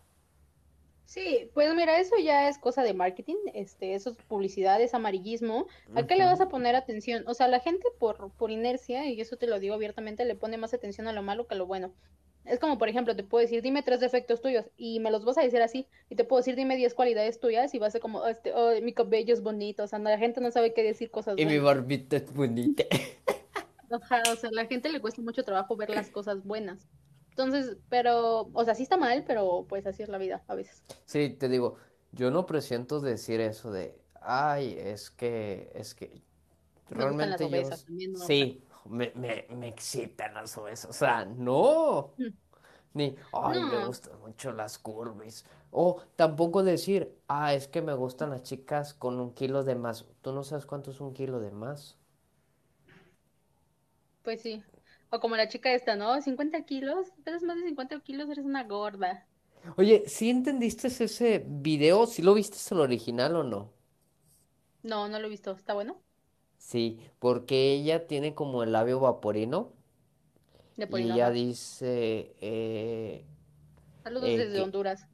[1.05, 5.67] Sí, pues mira, eso ya es cosa de marketing, este, eso es publicidad, es amarillismo.
[5.93, 7.23] ¿A qué le vas a poner atención?
[7.27, 10.57] O sea, la gente por, por inercia, y eso te lo digo abiertamente, le pone
[10.57, 11.93] más atención a lo malo que a lo bueno.
[12.43, 15.37] Es como, por ejemplo, te puedo decir, dime tres defectos tuyos, y me los vas
[15.37, 18.01] a decir así, y te puedo decir, dime diez cualidades tuyas, y va a ser
[18.01, 21.11] como, este, oh, mi cabello es bonito, o sea, la gente no sabe qué decir
[21.11, 22.83] cosas Y mi barbita es bonita.
[23.91, 26.87] O sea, a la gente le cuesta mucho trabajo ver las cosas buenas.
[27.37, 30.81] Entonces, pero, o sea, sí está mal, pero pues así es la vida a veces.
[31.03, 31.75] Sí, te digo,
[32.13, 36.21] yo no presiento decir eso de, ay, es que, es que,
[36.89, 42.23] realmente yo, sí, me, me, me, excitan las obesas, o sea, no, mm.
[42.93, 48.29] ni, ay, me gustan mucho las curvis, o tampoco decir, ah, es que me gustan
[48.29, 51.51] las chicas con un kilo de más, tú no sabes cuánto es un kilo de
[51.51, 51.97] más.
[54.23, 54.63] Pues sí.
[55.09, 56.21] O como la chica esta, ¿no?
[56.21, 59.25] 50 kilos, pesas más de 50 kilos, eres una gorda.
[59.77, 62.05] Oye, ¿sí entendiste ese video?
[62.05, 63.71] ¿Sí lo viste el original o no?
[64.83, 65.51] No, no lo he visto.
[65.51, 65.97] ¿Está bueno?
[66.57, 69.71] Sí, porque ella tiene como el labio vaporino.
[70.77, 72.35] De y ella dice...
[72.41, 73.25] Eh,
[74.03, 75.07] Saludos eh, desde Honduras.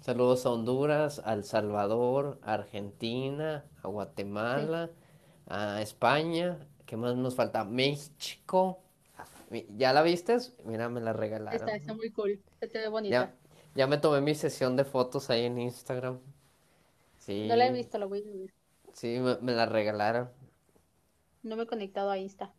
[0.00, 4.90] Saludos a Honduras, a El Salvador, a Argentina, a Guatemala,
[5.46, 7.64] a España ¿Qué más nos falta?
[7.64, 8.78] México.
[9.76, 10.36] ¿Ya la viste?
[10.64, 11.60] Mira, me la regalaron.
[11.60, 12.40] Está, está muy cool.
[12.60, 13.34] Se te ve bonita.
[13.74, 16.18] Ya, me tomé mi sesión de fotos ahí en Instagram.
[17.18, 17.46] Sí.
[17.48, 18.54] No la he visto, la voy a ver.
[18.92, 20.30] Sí, me, la regalaron.
[21.42, 22.52] No me he conectado a Insta.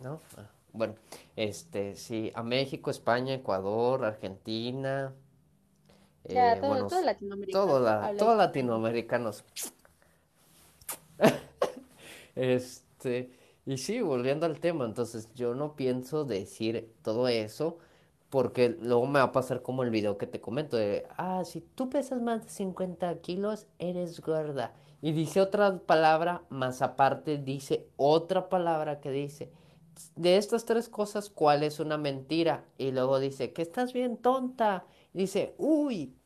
[0.00, 0.20] ¿No?
[0.36, 0.96] Ah, bueno,
[1.36, 5.14] este, sí, a México, España, Ecuador, Argentina.
[6.24, 7.58] Ya, eh, todo, todo Latinoamérica.
[7.58, 9.44] Todo la, todos latinoamericanos.
[12.34, 13.41] este.
[13.64, 17.78] Y sí, volviendo al tema, entonces yo no pienso decir todo eso
[18.28, 21.60] porque luego me va a pasar como el video que te comento de, ah, si
[21.60, 24.72] tú pesas más de 50 kilos, eres gorda.
[25.00, 29.52] Y dice otra palabra, más aparte dice otra palabra que dice,
[30.16, 32.64] de estas tres cosas, ¿cuál es una mentira?
[32.78, 34.86] Y luego dice, que estás bien tonta.
[35.12, 36.16] Dice, uy,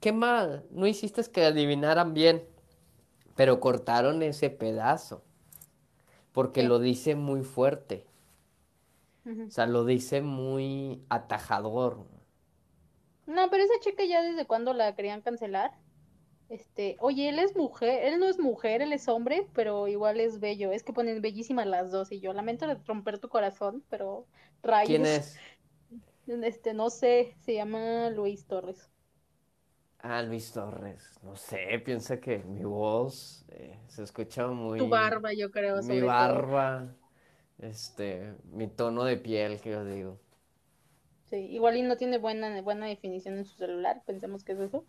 [0.00, 2.44] qué mal, no hiciste que adivinaran bien,
[3.34, 5.22] pero cortaron ese pedazo
[6.32, 8.06] porque lo dice muy fuerte.
[9.24, 12.06] O sea, lo dice muy atajador.
[13.26, 15.72] No, pero esa chica ya desde cuando la querían cancelar.
[16.48, 20.40] Este, oye, él es mujer, él no es mujer, él es hombre, pero igual es
[20.40, 20.72] bello.
[20.72, 24.26] Es que ponen bellísimas las dos y yo lamento romper tu corazón, pero
[24.62, 24.88] rayos.
[24.88, 25.38] ¿Quién es?
[26.24, 28.91] Este, no sé, se llama Luis Torres.
[30.04, 34.80] Ah, Luis Torres, no sé, piensa que mi voz eh, se escucha muy...
[34.80, 35.80] Tu barba, yo creo.
[35.82, 36.92] Mi barba,
[37.60, 40.18] este, mi tono de piel, que yo digo.
[41.30, 44.84] Sí, igual y no tiene buena, buena definición en su celular, pensemos que es eso.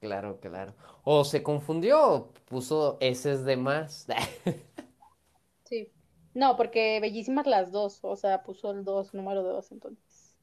[0.00, 0.72] Claro, claro.
[1.04, 4.06] O se confundió, puso S de más.
[5.64, 5.92] sí.
[6.32, 10.36] No, porque bellísimas las dos, o sea, puso el 2, número 2, entonces.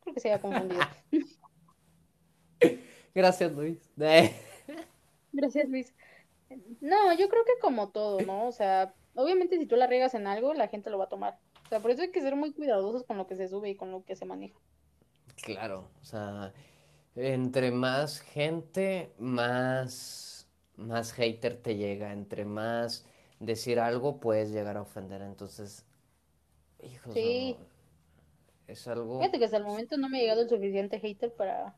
[0.00, 0.80] Creo que se había confundido.
[3.14, 3.78] Gracias, Luis.
[5.32, 5.94] Gracias, Luis.
[6.80, 8.48] No, yo creo que como todo, ¿no?
[8.48, 11.38] O sea, obviamente si tú la riegas en algo, la gente lo va a tomar.
[11.64, 13.76] O sea, por eso hay que ser muy cuidadosos con lo que se sube y
[13.76, 14.58] con lo que se maneja.
[15.42, 16.52] Claro, o sea,
[17.14, 22.12] entre más gente, más, más hater te llega.
[22.12, 23.06] Entre más
[23.38, 25.22] decir algo, puedes llegar a ofender.
[25.22, 25.86] Entonces,
[26.82, 27.56] hijos, sí.
[28.66, 29.18] es algo...
[29.20, 31.76] Fíjate que hasta el momento no me ha llegado el suficiente hater para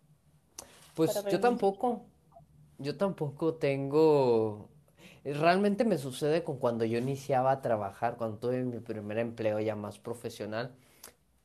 [0.95, 2.05] pues yo tampoco,
[2.78, 4.68] yo tampoco tengo,
[5.24, 9.76] realmente me sucede con cuando yo iniciaba a trabajar, cuando tuve mi primer empleo ya
[9.76, 10.74] más profesional,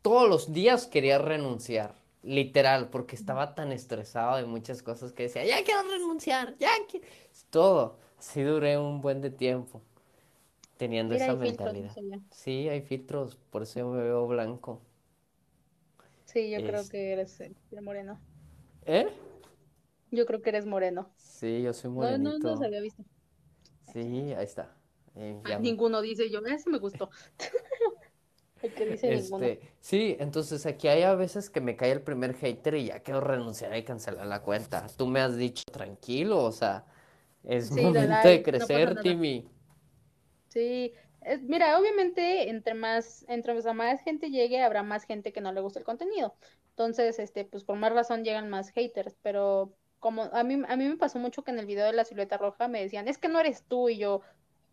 [0.02, 5.46] todos los días quería renunciar, literal, porque estaba tan estresado de muchas cosas que decía,
[5.46, 7.08] ya quiero renunciar, ya quiero...
[7.50, 7.98] Todo.
[8.18, 9.82] Así duré un buen de tiempo
[10.78, 12.20] teniendo Mira, esa filtros, mentalidad.
[12.32, 14.82] Sí, hay filtros, por eso yo me veo blanco.
[16.26, 18.20] Sí, yo creo que eres eh, moreno.
[18.86, 19.08] ¿Eh?
[20.12, 21.14] Yo creo que eres moreno.
[21.18, 23.04] Sí, yo soy No, no, no se había visto.
[23.94, 24.76] Sí, ahí está.
[25.16, 27.10] Eh, Ah, ya ninguno dice yo, ese me gustó.
[28.62, 29.48] El que dice ninguno.
[29.48, 33.00] Este, sí, entonces aquí hay a veces que me cae el primer hater y ya
[33.02, 34.88] quiero renunciar y cancelar la cuenta.
[34.98, 36.86] Tú me has dicho tranquilo, o sea,
[37.44, 39.00] es Sí, momento de no crecer.
[39.02, 39.50] Timmy.
[40.50, 45.52] Sí, es- mira, obviamente entre más, entre más gente llegue, habrá más gente que no
[45.54, 46.38] le guste el contenido.
[46.70, 50.88] Entonces, este, pues por más razón llegan más haters, pero como a mí, a mí
[50.88, 53.28] me pasó mucho que en el video de la silueta roja me decían, es que
[53.28, 54.22] no eres tú, y yo,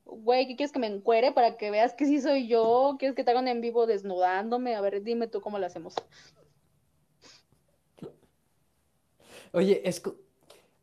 [0.04, 2.96] güey, ¿qué quieres que me encuere para que veas que sí soy yo?
[2.98, 4.74] ¿Quieres que te hagan en vivo desnudándome?
[4.74, 5.94] A ver, dime tú cómo lo hacemos.
[9.52, 10.10] Oye, es que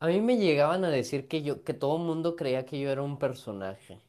[0.00, 2.90] a mí me llegaban a decir que yo, que todo el mundo creía que yo
[2.90, 4.00] era un personaje.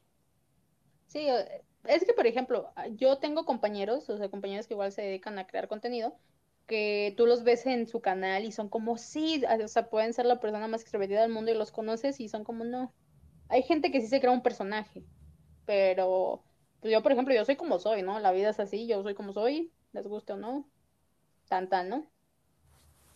[1.07, 5.03] Sí, eh, es que, por ejemplo, yo tengo compañeros, o sea, compañeros que igual se
[5.03, 6.17] dedican a crear contenido,
[6.67, 10.25] que tú los ves en su canal y son como, sí, o sea, pueden ser
[10.25, 12.93] la persona más extrovertida del mundo y los conoces y son como, no.
[13.49, 15.03] Hay gente que sí se crea un personaje,
[15.65, 16.43] pero
[16.79, 18.19] pues yo, por ejemplo, yo soy como soy, ¿no?
[18.19, 20.67] La vida es así, yo soy como soy, les guste o no,
[21.49, 22.07] tan tan, ¿no?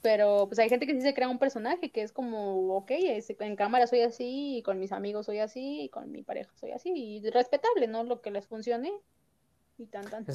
[0.01, 3.55] Pero pues hay gente que sí se crea un personaje que es como, ok, en
[3.55, 7.87] cámara soy así, con mis amigos soy así, con mi pareja soy así, y respetable,
[7.87, 8.03] ¿no?
[8.03, 8.93] Lo que les funcione,
[9.77, 10.25] y tan tan.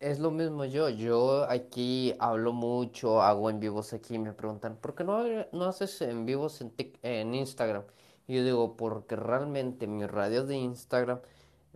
[0.00, 0.88] Es lo mismo yo.
[0.88, 5.22] Yo aquí hablo mucho, hago en vivos aquí me preguntan, ¿por qué no,
[5.52, 7.84] no haces en vivos en, Tik- en Instagram?
[8.26, 11.20] Y yo digo, porque realmente mi radio de Instagram,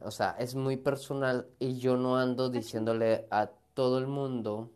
[0.02, 4.70] o sea, es muy personal y yo no ando diciéndole a todo el mundo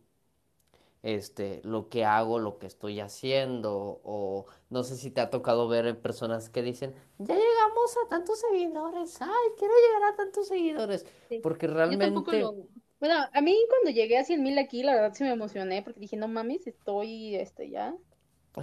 [1.02, 5.68] este, lo que hago, lo que estoy haciendo, o no sé si te ha tocado
[5.68, 9.28] ver en personas que dicen, ya llegamos a tantos seguidores, ay,
[9.58, 11.40] quiero llegar a tantos seguidores, Sí.
[11.40, 12.40] porque Yo tampoco realmente...
[12.40, 12.68] lo...
[13.00, 16.00] Bueno, a mí cuando llegué a 100 mil aquí, la verdad sí me emocioné, porque
[16.00, 17.94] dije, no mames, estoy, este, ya,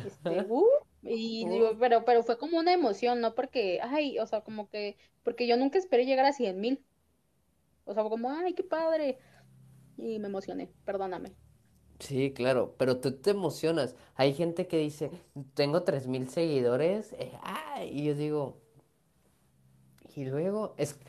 [0.03, 0.65] este, uh,
[1.03, 3.35] y digo, Uh, pero, pero fue como una emoción, ¿no?
[3.35, 6.85] Porque, ay, o sea, como que, porque yo nunca esperé llegar a 100 mil,
[7.85, 9.19] o sea, fue como, ay, qué padre,
[9.97, 11.35] y me emocioné, perdóname.
[11.99, 13.95] Sí, claro, pero tú te emocionas.
[14.15, 15.11] Hay gente que dice,
[15.53, 18.61] tengo 3000 seguidores, eh, ah, y yo digo,
[20.15, 20.99] y luego, es,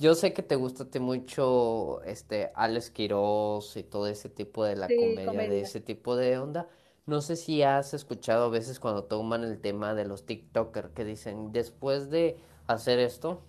[0.00, 4.88] yo sé que te gusta mucho este Alex Quiroz y todo ese tipo de la
[4.88, 5.62] Sí, comedia, de comedia.
[5.62, 6.68] ese tipo de onda.
[7.06, 11.04] No sé si has escuchado a veces cuando toman el tema de los TikTokers que
[11.04, 13.46] dicen, después de hacer esto,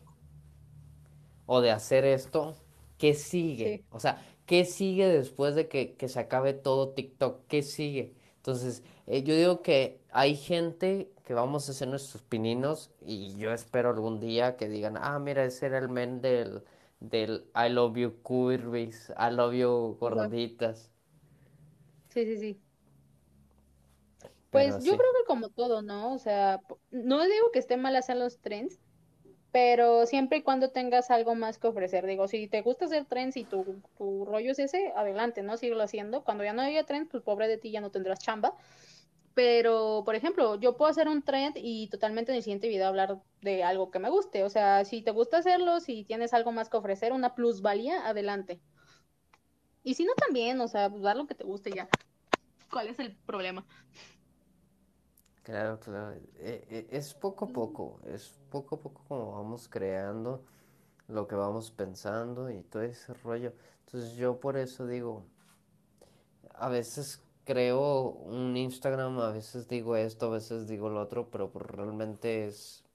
[1.45, 2.55] o de hacer esto,
[2.97, 3.79] ¿qué sigue?
[3.79, 7.47] Sí, O sea, ¿qué sigue después de que, que se acabe todo TikTok?
[7.47, 8.15] ¿Qué sigue?
[8.37, 13.53] Entonces, eh, yo digo que hay gente que vamos a hacer nuestros pininos y yo
[13.53, 16.63] espero algún día que digan, ah, mira, ese era el men del,
[16.99, 20.91] del I love you curvis, I love you gorditas,
[22.09, 22.63] sí, sí, sí.
[24.49, 24.97] pero Pues yo así.
[24.97, 26.13] creo que como todo, ¿no?
[26.13, 26.59] O sea,
[26.91, 28.81] no digo que esté mal hacer los trends,
[29.51, 32.05] pero siempre y cuando tengas algo más que ofrecer.
[32.07, 35.57] Digo, si te gusta hacer trends y tu, tu rollo es ese, adelante, ¿no?
[35.57, 36.23] Síguelo haciendo.
[36.23, 38.55] Cuando ya no haya trends, pues pobre de ti, ya no tendrás chamba.
[39.33, 43.21] Pero, por ejemplo, yo puedo hacer un trend y totalmente en el siguiente video hablar
[43.41, 44.43] de algo que me guste.
[44.43, 48.59] O sea, si te gusta hacerlo, si tienes algo más que ofrecer, una plusvalía, adelante.
[49.83, 51.87] Y si no, también, o sea, pues dar lo que te guste ya.
[52.71, 53.65] ¿Cuál es el problema?
[55.43, 56.13] Claro, claro.
[56.39, 60.43] E- e- Es poco a poco, es poco a poco como vamos creando
[61.07, 63.53] lo que vamos pensando y todo ese rollo.
[63.85, 65.25] Entonces yo por eso digo,
[66.53, 67.21] a veces
[67.51, 72.45] creo un Instagram, a veces digo esto, a veces digo lo otro, pero pues realmente
[72.47, 72.85] es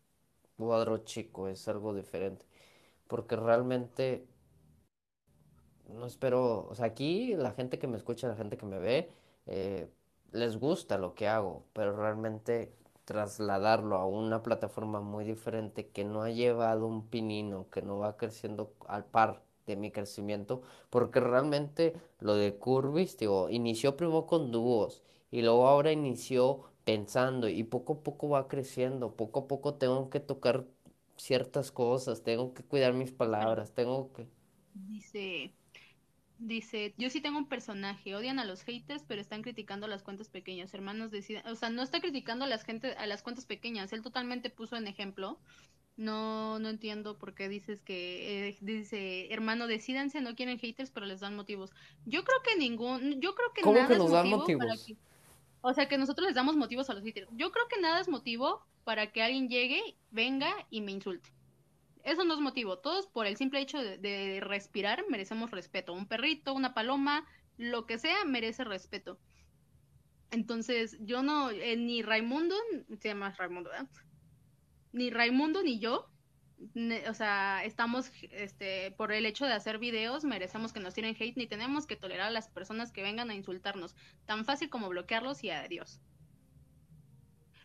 [0.56, 2.46] cuadro chico, es algo diferente.
[3.08, 4.26] Porque realmente
[5.88, 9.10] no espero, o sea, aquí la gente que me escucha, la gente que me ve,
[9.46, 9.88] eh,
[10.32, 16.22] les gusta lo que hago, pero realmente trasladarlo a una plataforma muy diferente que no
[16.22, 21.94] ha llevado un pinino, que no va creciendo al par de mi crecimiento, porque realmente
[22.20, 27.94] lo de Curvis, digo, inició primero con dúos y luego ahora inició pensando y poco
[27.94, 30.66] a poco va creciendo, poco a poco tengo que tocar
[31.16, 34.28] ciertas cosas, tengo que cuidar mis palabras, tengo que...
[34.74, 35.52] dice,
[36.38, 40.02] dice, yo sí tengo un personaje, odian a los haters, pero están criticando a las
[40.02, 40.72] cuentas pequeñas.
[40.74, 44.02] Hermanos deciden, o sea, no está criticando a las gente, a las cuentas pequeñas, él
[44.02, 45.40] totalmente puso en ejemplo.
[45.96, 51.06] No, no entiendo por qué dices que eh, dice, hermano, decídanse, no quieren haters, pero
[51.06, 51.72] les dan motivos.
[52.04, 54.74] Yo creo que ningún, yo creo que ¿Cómo que nada es nos dan motivo para
[54.74, 55.00] motivos?
[55.02, 57.28] que O sea, que nosotros les damos motivos a los haters.
[57.32, 61.30] Yo creo que nada es motivo para que alguien llegue, venga y me insulte.
[62.04, 62.78] Eso no es motivo.
[62.78, 65.92] Todos por el simple hecho de, respirar merecemos respeto.
[65.92, 67.26] Un perrito, una paloma,
[67.56, 69.18] lo que sea, merece respeto.
[70.30, 72.54] Entonces, yo no, eh, ni Raimundo,
[73.00, 73.88] se llama Raimundo, ¿verdad?
[74.96, 76.08] Ni Raimundo ni yo,
[77.06, 81.36] o sea, estamos, este, por el hecho de hacer videos, merecemos que nos tiren hate,
[81.36, 83.94] ni tenemos que tolerar a las personas que vengan a insultarnos.
[84.24, 86.00] Tan fácil como bloquearlos y adiós.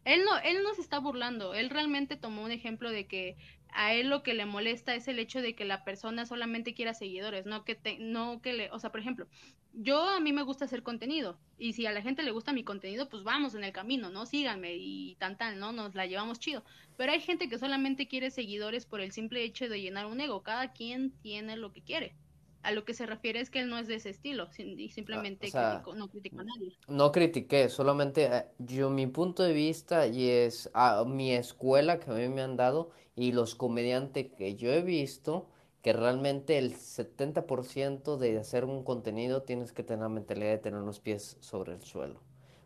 [0.04, 3.38] Él no, él no se está burlando, él realmente tomó un ejemplo de que
[3.74, 6.94] a él lo que le molesta es el hecho de que la persona solamente quiera
[6.94, 9.28] seguidores, no que te, no que le, o sea, por ejemplo,
[9.74, 12.64] yo a mí me gusta hacer contenido y si a la gente le gusta mi
[12.64, 14.26] contenido, pues vamos en el camino, ¿no?
[14.26, 15.72] Síganme y tan tan, ¿no?
[15.72, 16.64] Nos la llevamos chido.
[16.98, 20.44] Pero hay gente que solamente quiere seguidores por el simple hecho de llenar un ego,
[20.44, 22.16] cada quien tiene lo que quiere
[22.64, 25.50] a lo que se refiere es que él no es de ese estilo y simplemente
[25.54, 26.78] ah, no criticó a nadie.
[26.88, 32.12] No critiqué, solamente eh, yo mi punto de vista y es a mi escuela que
[32.12, 35.50] a mí me han dado y los comediantes que yo he visto
[35.82, 40.82] que realmente el 70% de hacer un contenido tienes que tener la mentalidad de tener
[40.82, 42.22] los pies sobre el suelo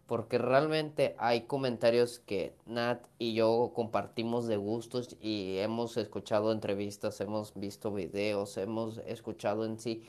[0.07, 7.19] porque realmente hay comentarios que Nat y yo compartimos de gustos y hemos escuchado entrevistas,
[7.21, 10.03] hemos visto videos, hemos escuchado en sí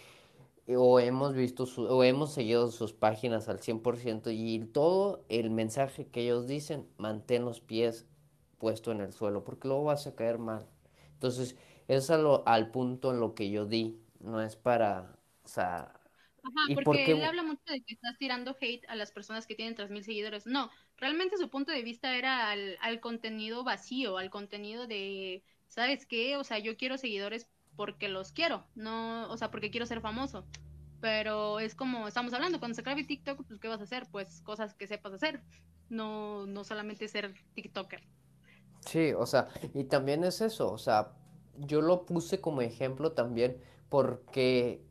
[0.69, 6.23] o hemos visto o hemos seguido sus páginas al 100% y todo el mensaje que
[6.23, 8.07] ellos dicen, mantén los pies
[8.59, 10.67] puestos en el suelo porque luego vas a caer mal.
[11.13, 11.57] Entonces,
[11.89, 15.95] es al punto en lo que yo di, no es para, o sea,
[16.47, 19.75] Ajá, porque él habla mucho de que estás tirando hate a las personas que tienen
[19.75, 20.47] 3.000 seguidores.
[20.47, 26.07] No, realmente su punto de vista era al, al contenido vacío, al contenido de, ¿sabes
[26.07, 26.37] qué?
[26.37, 30.47] O sea, yo quiero seguidores porque los quiero, no, o sea, porque quiero ser famoso.
[31.01, 34.09] Pero es como estamos hablando, cuando se acabe TikTok, pues ¿qué vas a hacer?
[34.11, 35.43] Pues cosas que sepas hacer,
[35.89, 38.03] no, no solamente ser TikToker.
[38.81, 41.13] Sí, o sea, y también es eso, o sea,
[41.59, 44.86] yo lo puse como ejemplo también porque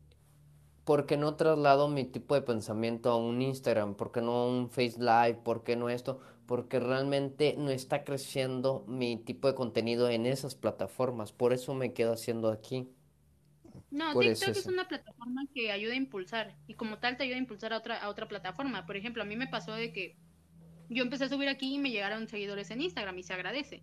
[0.86, 3.96] ¿por qué no traslado mi tipo de pensamiento a un Instagram?
[3.96, 5.40] ¿Por qué no a un Face Live?
[5.44, 6.20] ¿Por qué no esto?
[6.46, 11.32] Porque realmente no está creciendo mi tipo de contenido en esas plataformas.
[11.32, 12.88] Por eso me quedo haciendo aquí.
[13.90, 17.40] No, TikTok es, una plataforma que ayuda a impulsar y como tal te ayuda a
[17.40, 18.86] impulsar a otra, a otra plataforma.
[18.86, 20.16] Por ejemplo, a mí me pasó de que
[20.88, 23.82] yo empecé a subir aquí y me llegaron seguidores en Instagram y se agradece.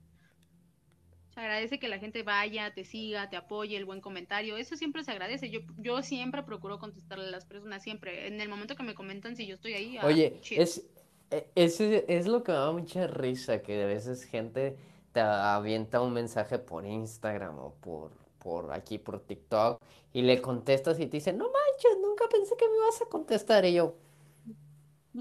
[1.33, 4.55] Se agradece que la gente vaya, te siga, te apoye, el buen comentario.
[4.55, 5.49] Eso siempre se agradece.
[5.49, 8.27] Yo, yo siempre procuro contestarle a las personas, siempre.
[8.27, 9.97] En el momento que me comentan si yo estoy ahí.
[9.97, 10.85] Ah, Oye, es,
[11.31, 14.77] e, es, es lo que me da mucha risa, que a veces gente
[15.11, 19.81] te avienta un mensaje por Instagram o por, por aquí, por TikTok,
[20.13, 23.65] y le contestas y te dice, no manches, nunca pensé que me ibas a contestar.
[23.65, 23.95] Y yo...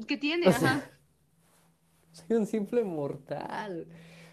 [0.07, 0.49] ¿Qué tiene?
[0.49, 0.91] Ajá.
[2.13, 3.87] Soy un simple mortal.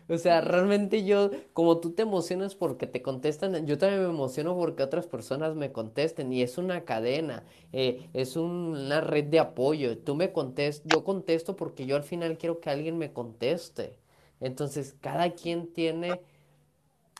[0.09, 4.55] O sea, realmente yo, como tú te emocionas porque te contestan, yo también me emociono
[4.57, 9.97] porque otras personas me contesten y es una cadena, eh, es una red de apoyo.
[9.99, 13.97] Tú me contestas, yo contesto porque yo al final quiero que alguien me conteste.
[14.41, 16.21] Entonces, cada quien tiene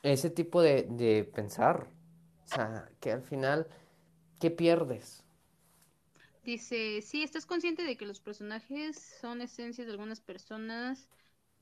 [0.03, 1.87] ese tipo de, de pensar.
[2.45, 3.67] O sea, que al final,
[4.39, 5.23] ¿qué pierdes?
[6.43, 11.09] Dice, sí, ¿estás consciente de que los personajes son esencias de algunas personas?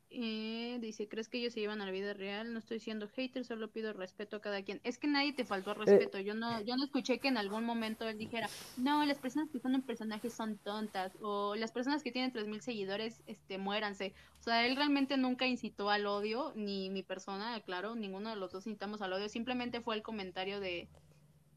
[0.09, 2.53] Eh, dice, ¿crees que ellos se llevan a la vida real?
[2.53, 4.79] No estoy siendo hater, solo pido respeto a cada quien.
[4.83, 6.19] Es que nadie te faltó eh, respeto.
[6.19, 9.59] Yo no, yo no escuché que en algún momento él dijera, no, las personas que
[9.59, 14.13] son un personaje son tontas, o las personas que tienen 3000 seguidores, este, muéranse.
[14.39, 18.51] O sea, él realmente nunca incitó al odio, ni mi persona, claro, ninguno de los
[18.51, 20.87] dos incitamos al odio, simplemente fue el comentario de,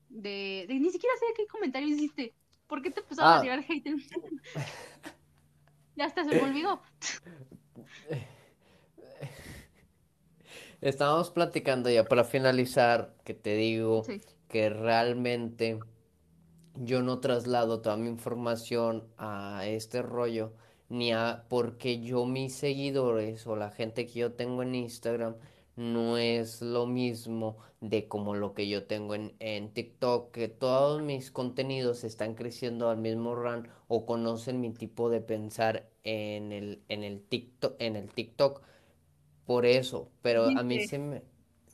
[0.09, 2.35] de, ni siquiera sé qué comentario hiciste.
[2.67, 3.43] ¿Por qué te empezaron a ah.
[3.43, 3.85] tirar hate?
[5.97, 6.83] ya hasta se me olvidó.
[10.81, 14.03] Estábamos platicando ya para finalizar, que te digo
[14.49, 15.79] que realmente
[16.75, 20.55] yo no traslado toda mi información a este rollo,
[20.89, 25.37] ni a porque yo mis seguidores o la gente que yo tengo en Instagram
[25.77, 31.03] no es lo mismo de como lo que yo tengo en, en TikTok, que todos
[31.03, 36.83] mis contenidos están creciendo al mismo run o conocen mi tipo de pensar en el,
[36.89, 38.63] en el TikTok, en el TikTok
[39.51, 41.25] por eso, pero a mí se me...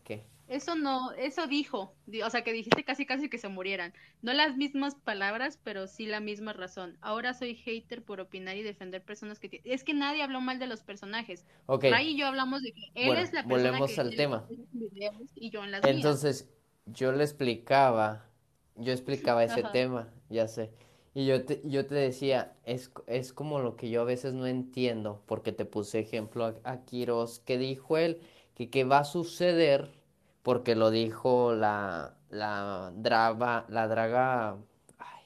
[0.02, 0.24] ¿Qué?
[0.48, 3.92] Eso no, eso dijo, o sea que dijiste casi casi que se murieran.
[4.22, 6.96] No las mismas palabras, pero sí la misma razón.
[7.02, 9.60] Ahora soy hater por opinar y defender personas que...
[9.64, 11.44] Es que nadie habló mal de los personajes.
[11.66, 11.84] Ok.
[11.90, 14.46] Ray y yo hablamos de que él es la persona volvemos al tema.
[15.34, 16.48] y yo en las Entonces,
[16.86, 18.24] yo le explicaba,
[18.76, 20.70] yo explicaba ese tema, ya sé.
[21.16, 24.46] Y yo te, yo te decía, es, es como lo que yo a veces no
[24.46, 28.20] entiendo, porque te puse ejemplo a, a Quiroz, que dijo él,
[28.54, 29.90] que qué va a suceder,
[30.42, 34.58] porque lo dijo la, la drava, la draga,
[34.98, 35.22] ay,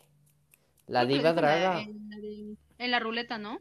[0.89, 1.83] la diva dijo en la, draga.
[1.83, 3.59] en la de- en la ruleta, ¿no?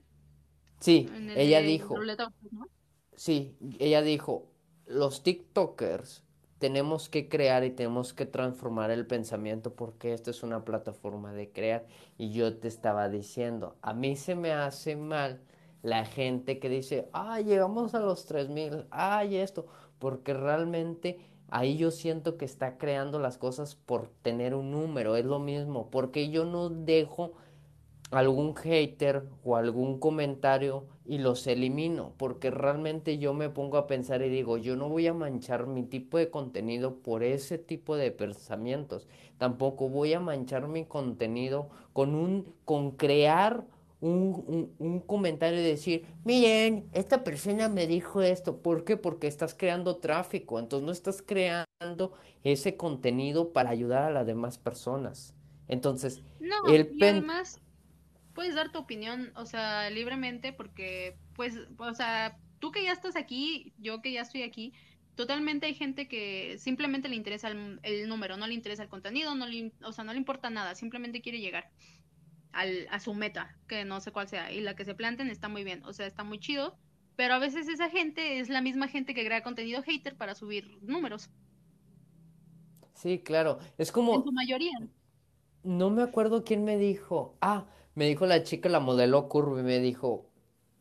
[0.79, 2.67] Sí, el ella dijo, ruleta, ¿no?
[3.15, 4.47] Sí, ella dijo,
[4.87, 6.23] los TikTokers
[6.59, 11.49] tenemos que crear y tenemos que transformar el pensamiento porque esta es una plataforma de
[11.51, 11.85] crear.
[12.17, 15.41] Y yo te estaba diciendo, a mí se me hace mal
[15.81, 21.91] la gente que dice, ay, llegamos a los 3000, ay, esto, porque realmente ahí yo
[21.91, 26.43] siento que está creando las cosas por tener un número, es lo mismo, porque yo
[26.43, 27.33] no dejo
[28.11, 34.21] algún hater o algún comentario y los elimino, porque realmente yo me pongo a pensar
[34.23, 38.11] y digo, yo no voy a manchar mi tipo de contenido por ese tipo de
[38.11, 39.07] pensamientos,
[39.37, 43.65] tampoco voy a manchar mi contenido con un, con crear
[44.01, 48.97] un, un, un comentario y decir, miren, esta persona me dijo esto, ¿por qué?
[48.97, 54.57] Porque estás creando tráfico, entonces no estás creando ese contenido para ayudar a las demás
[54.57, 55.35] personas.
[55.67, 57.61] Entonces, No, el y además
[58.39, 63.17] puedes dar tu opinión, o sea, libremente, porque, pues, o sea, tú que ya estás
[63.17, 64.71] aquí, yo que ya estoy aquí,
[65.15, 69.35] totalmente hay gente que simplemente le interesa el, el número, no le interesa el contenido,
[69.35, 71.69] no le, o sea, no le importa nada, simplemente quiere llegar
[72.53, 75.49] al, a su meta, que no sé cuál sea, y la que se planten está
[75.49, 76.79] muy bien, o sea, está muy chido,
[77.17, 80.79] pero a veces esa gente es la misma gente que crea contenido hater para subir
[80.81, 81.29] números,
[82.93, 83.59] Sí, claro.
[83.77, 84.71] Es en como, su mayoría.
[85.63, 87.37] no me acuerdo quién me dijo.
[87.41, 87.65] Ah,
[87.99, 90.25] me dijo la chica, la modelo Curvy, me dijo,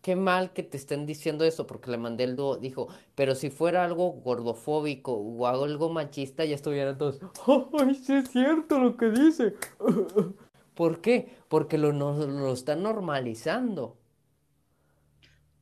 [0.02, 2.58] qué mal que te estén diciendo eso, porque le mandé el dúo.
[2.58, 7.20] Dijo, pero si fuera algo gordofóbico o algo machista, ya estuvieran todos,
[7.80, 9.54] ay, sí es cierto lo que dice.
[10.74, 11.28] ¿Por qué?
[11.48, 13.96] Porque lo, no- lo están normalizando.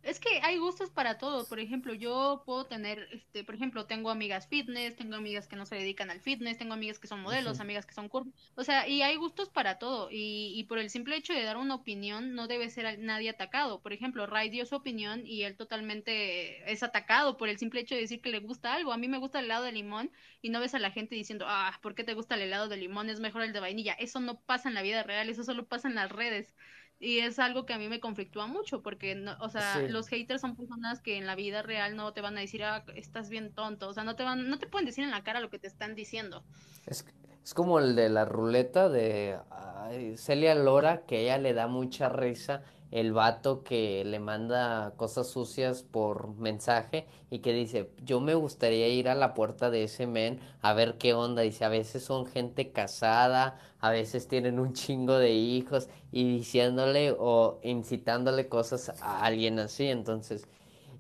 [0.07, 1.49] Es que hay gustos para todo.
[1.49, 5.67] Por ejemplo, yo puedo tener, este, por ejemplo, tengo amigas fitness, tengo amigas que no
[5.67, 8.33] se dedican al fitness, tengo amigas que son modelos, amigas que son curvy.
[8.55, 10.09] O sea, y hay gustos para todo.
[10.13, 13.83] Y, y por el simple hecho de dar una opinión, no debe ser nadie atacado.
[13.83, 17.97] Por ejemplo, Ray dio su opinión y él totalmente es atacado por el simple hecho
[17.97, 18.93] de decir que le gusta algo.
[18.93, 21.47] A mí me gusta el helado de limón y no ves a la gente diciendo,
[21.49, 23.11] ah, ¿por qué te gusta el helado de limón?
[23.11, 23.95] Es mejor el de vainilla.
[23.95, 26.55] Eso no pasa en la vida real, eso solo pasa en las redes.
[26.99, 29.88] Y es algo que a mí me conflictúa mucho, porque, no, o sea, Sí.
[29.88, 32.84] los haters son personas que en la vida real no te van a decir, ah,
[32.94, 35.40] estás bien tonto, o sea, no te van, no te pueden decir en la cara
[35.40, 36.42] lo que te están diciendo.
[36.86, 37.05] Es,
[37.44, 42.09] es como el de la ruleta de ay, Celia Lora, que ella le da mucha
[42.09, 48.34] risa el vato que le manda cosas sucias por mensaje y que dice, yo me
[48.34, 51.43] gustaría ir a la puerta de ese men a ver qué onda.
[51.43, 57.14] Dice, a veces son gente casada, a veces tienen un chingo de hijos y diciéndole
[57.18, 59.87] o incitándole cosas a alguien así.
[59.87, 60.47] Entonces,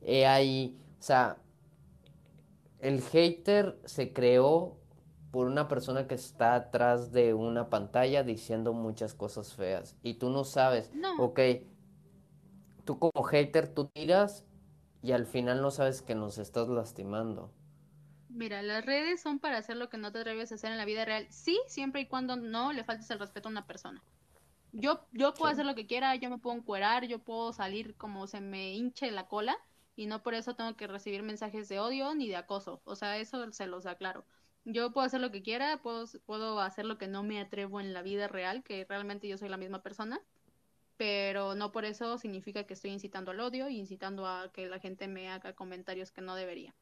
[0.02, 1.38] he ahí, o sea,
[2.80, 4.76] el hater se creó
[5.30, 9.96] por una persona que está atrás de una pantalla diciendo muchas cosas feas.
[10.02, 11.40] Y tú no sabes, No, ok,
[12.86, 14.46] tú como hater, tú tiras
[15.02, 17.52] y al final no sabes que nos estás lastimando.
[18.28, 20.84] mira, las redes son para hacer lo que no te atreves a hacer en la
[20.84, 24.04] vida real, sí, siempre y cuando no le faltes el respeto a una persona.
[24.72, 25.52] Yo, yo puedo Sí.
[25.52, 29.10] hacer lo que quiera, yo me puedo encuerar, yo puedo salir como se me hinche
[29.12, 29.56] la cola
[29.96, 32.82] y no por eso tengo que recibir mensajes de odio ni de acoso.
[32.84, 34.26] O sea, eso se los aclaro.
[34.64, 37.94] Yo puedo hacer lo que quiera, puedo, puedo hacer lo que no me atrevo en
[37.94, 40.20] la vida real, que realmente yo soy la misma persona,
[40.96, 44.80] pero no por eso significa que estoy incitando al odio y incitando a que la
[44.80, 46.74] gente me haga comentarios que no debería.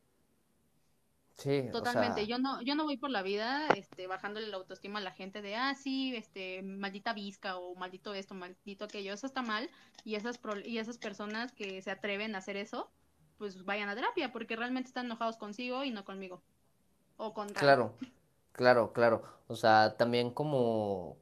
[1.32, 4.56] Sí, o Totalmente, sea, yo no, yo no voy por la vida, este, bajándole la
[4.58, 9.12] autoestima a la gente de, ah, sí, este, maldita visca o maldito esto, maldito aquello,
[9.12, 9.68] eso está mal,
[10.04, 12.92] y esas, pro- y esas personas que se atreven a hacer eso,
[13.38, 16.44] pues vayan a terapia, porque realmente están enojados consigo y no conmigo,
[17.16, 17.98] o con claro,
[18.52, 19.22] claro, claro.
[19.48, 21.18] O sea, también como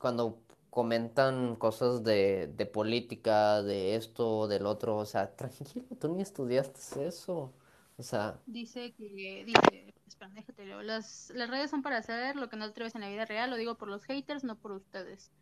[0.00, 0.43] cuando
[0.74, 7.06] comentan cosas de, de política, de esto, del otro, o sea, tranquilo, tú ni estudiaste
[7.06, 7.54] eso.
[7.96, 12.48] O sea, Dice que, dice, espera, déjate leo, las, las redes son para hacer lo
[12.48, 14.72] que no te atreves en la vida real, lo digo por los haters, no por
[14.72, 15.32] ustedes.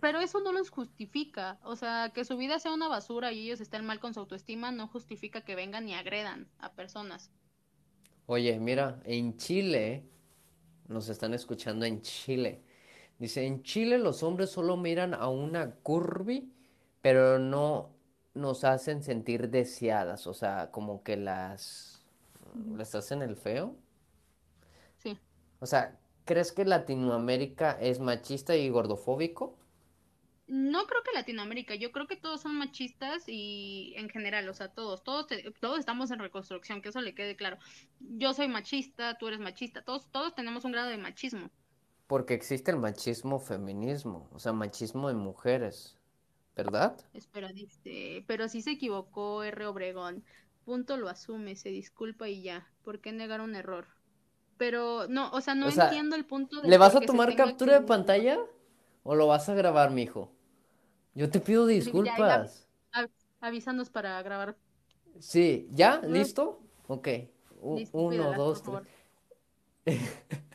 [0.00, 3.60] Pero eso no los justifica, o sea, que su vida sea una basura y ellos
[3.60, 7.32] estén mal con su autoestima no justifica que vengan y agredan a personas.
[8.26, 10.10] oye, mira, en Chile,
[10.88, 12.63] nos están escuchando en Chile.
[13.18, 16.52] Dice, en Chile los hombres solo miran a una curvy,
[17.02, 17.90] pero no
[18.34, 22.04] nos hacen sentir deseadas, o sea, como que las
[22.54, 22.78] Ujú.
[22.78, 23.76] les hacen el feo.
[24.96, 25.20] Sí,
[25.58, 29.56] O sea, ¿crees que Latinoamérica es machista y gordofóbico?
[30.46, 34.68] No creo que Latinoamérica, yo creo que todos son machistas y en general, o sea,
[34.68, 35.26] todos, todos,
[35.60, 37.58] todos estamos en reconstrucción, que eso le quede claro.
[37.98, 41.50] Yo soy machista, tú eres machista, todos, todos tenemos un grado de machismo.
[42.14, 45.98] Porque existe el machismo feminismo, o sea, machismo en mujeres,
[46.54, 46.96] ¿verdad?
[47.12, 49.66] Espera, dice, pero si se equivocó R.
[49.66, 50.22] Obregón.
[50.64, 52.68] Punto lo asume, se disculpa y ya.
[52.84, 53.88] ¿Por qué negar un error?
[54.58, 57.84] Pero no, o sea, no entiendo el punto de ¿Le vas a tomar captura de
[57.84, 58.38] pantalla
[59.02, 60.30] o lo vas a grabar, mijo?
[61.16, 62.68] Yo te pido disculpas.
[63.40, 64.56] avísanos para grabar.
[65.18, 66.00] Sí, ¿ya?
[66.06, 66.62] ¿Listo?
[66.86, 67.08] Ok.
[67.60, 68.84] uno, dos, tres.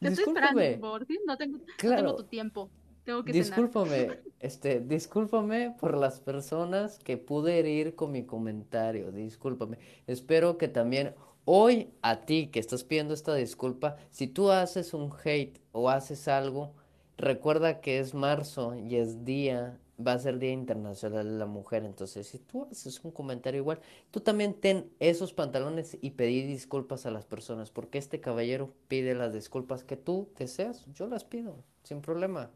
[0.00, 0.78] Discúlpame.
[0.78, 2.70] No tengo, no tengo tu tiempo.
[3.04, 9.10] Tengo que discúlpame, este, discúlpame por las personas que pude herir con mi comentario.
[9.12, 9.78] Discúlpame.
[10.06, 11.14] Espero que también
[11.46, 16.28] hoy a ti que estás pidiendo esta disculpa, si tú haces un hate o haces
[16.28, 16.74] algo,
[17.16, 21.84] recuerda que es marzo y es día va a ser Día Internacional de la Mujer.
[21.84, 23.80] Entonces, si tú haces un comentario igual,
[24.10, 29.14] tú también ten esos pantalones y pedí disculpas a las personas, porque este caballero pide
[29.14, 30.86] las disculpas que tú deseas.
[30.92, 32.50] Yo las pido, sin problema.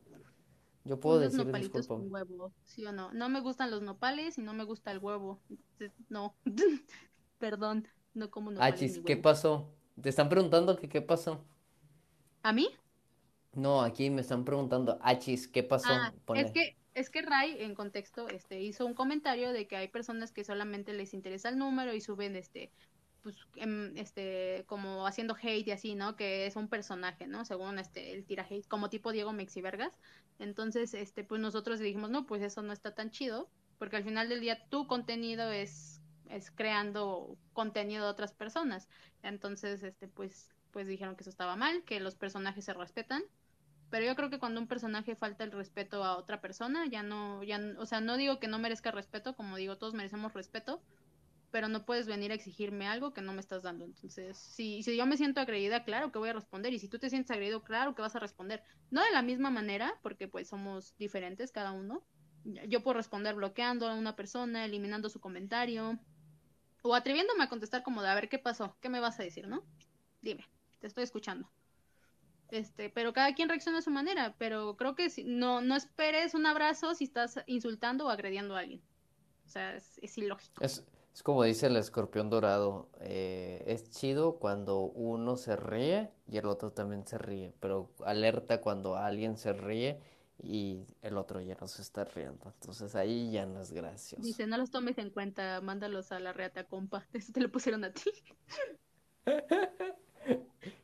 [0.85, 2.01] Yo puedo decir disculpas.
[2.11, 3.13] huevo, ¿sí o no?
[3.13, 5.41] No me gustan los nopales y no me gusta el huevo.
[6.09, 6.35] No,
[7.39, 9.01] perdón, no como nopales.
[9.05, 9.69] ¿qué pasó?
[10.01, 11.45] Te están preguntando que qué pasó.
[12.43, 12.69] ¿A mí?
[13.53, 15.89] No, aquí me están preguntando, Achis, ¿qué pasó?
[15.91, 19.89] Ah, es que es que Ray, en contexto, este, hizo un comentario de que hay
[19.89, 22.73] personas que solamente les interesa el número y suben este
[23.23, 26.17] pues em, este como haciendo hate y así, ¿no?
[26.17, 27.45] Que es un personaje, ¿no?
[27.45, 29.93] Según este el tira hate, como tipo Diego Mexivergas.
[30.39, 34.29] Entonces, este pues nosotros dijimos, "No, pues eso no está tan chido, porque al final
[34.29, 38.89] del día tu contenido es es creando contenido de otras personas."
[39.23, 43.23] Entonces, este pues pues dijeron que eso estaba mal, que los personajes se respetan
[43.93, 47.43] pero yo creo que cuando un personaje falta el respeto a otra persona, ya no,
[47.43, 50.81] ya, o sea, no digo que no merezca respeto, como digo, todos merecemos respeto,
[51.51, 53.85] pero no puedes venir a exigirme algo que no me estás dando.
[53.85, 56.99] Entonces, si, si yo me siento agredida, claro que voy a responder, y si tú
[56.99, 58.63] te sientes agredido, claro que vas a responder.
[58.91, 62.03] No de la misma manera, porque pues somos diferentes cada uno.
[62.69, 65.99] Yo puedo responder bloqueando a una persona, eliminando su comentario,
[66.83, 68.75] o atreviéndome a contestar como de, a ver, ¿qué pasó?
[68.81, 69.63] ¿Qué me vas a decir, no?
[70.23, 70.47] Dime,
[70.81, 71.47] te estoy escuchando.
[72.53, 76.35] Este, pero cada quien reacciona a su manera, pero creo que si, no, no esperes
[76.35, 78.83] un abrazo si estás insultando o agrediendo a alguien.
[79.47, 80.63] O sea, es, ilógico.
[80.63, 80.85] Es,
[81.15, 86.45] es, como dice el escorpión dorado, eh, es chido cuando uno se ríe y el
[86.45, 90.03] otro también se ríe, pero alerta cuando alguien se ríe
[90.39, 92.53] y el otro ya no se está riendo.
[92.61, 94.23] Entonces ahí ya no es gracioso.
[94.23, 97.07] Dice, no los tomes en cuenta, mándalos a la reata, compa.
[97.15, 98.11] Eso te lo pusieron a ti.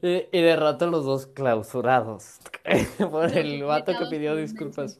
[0.00, 2.38] Y, de rato los dos clausurados
[3.10, 4.98] por el vato que pidió disculpas.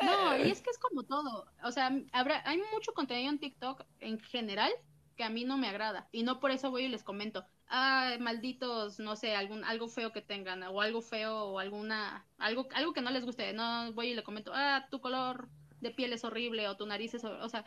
[0.00, 1.46] No, y es que es como todo.
[1.62, 4.72] O sea, habrá, hay mucho contenido en TikTok en general
[5.16, 6.08] que a mí no me agrada.
[6.12, 10.12] Y no por eso voy y les comento, ah, malditos, no sé, algún, algo feo
[10.12, 13.52] que tengan, o algo feo, o alguna, algo, algo que no les guste.
[13.52, 15.48] No voy y le comento, ah, tu color
[15.80, 17.44] de piel es horrible, o tu nariz es horrible.
[17.44, 17.64] O sea,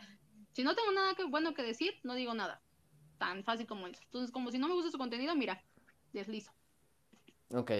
[0.52, 2.60] si no tengo nada que, bueno que decir, no digo nada.
[3.18, 4.02] Tan fácil como eso.
[4.06, 5.62] Entonces, como si no me gusta su contenido, mira,
[6.18, 6.52] deslizo.
[7.50, 7.70] Ok,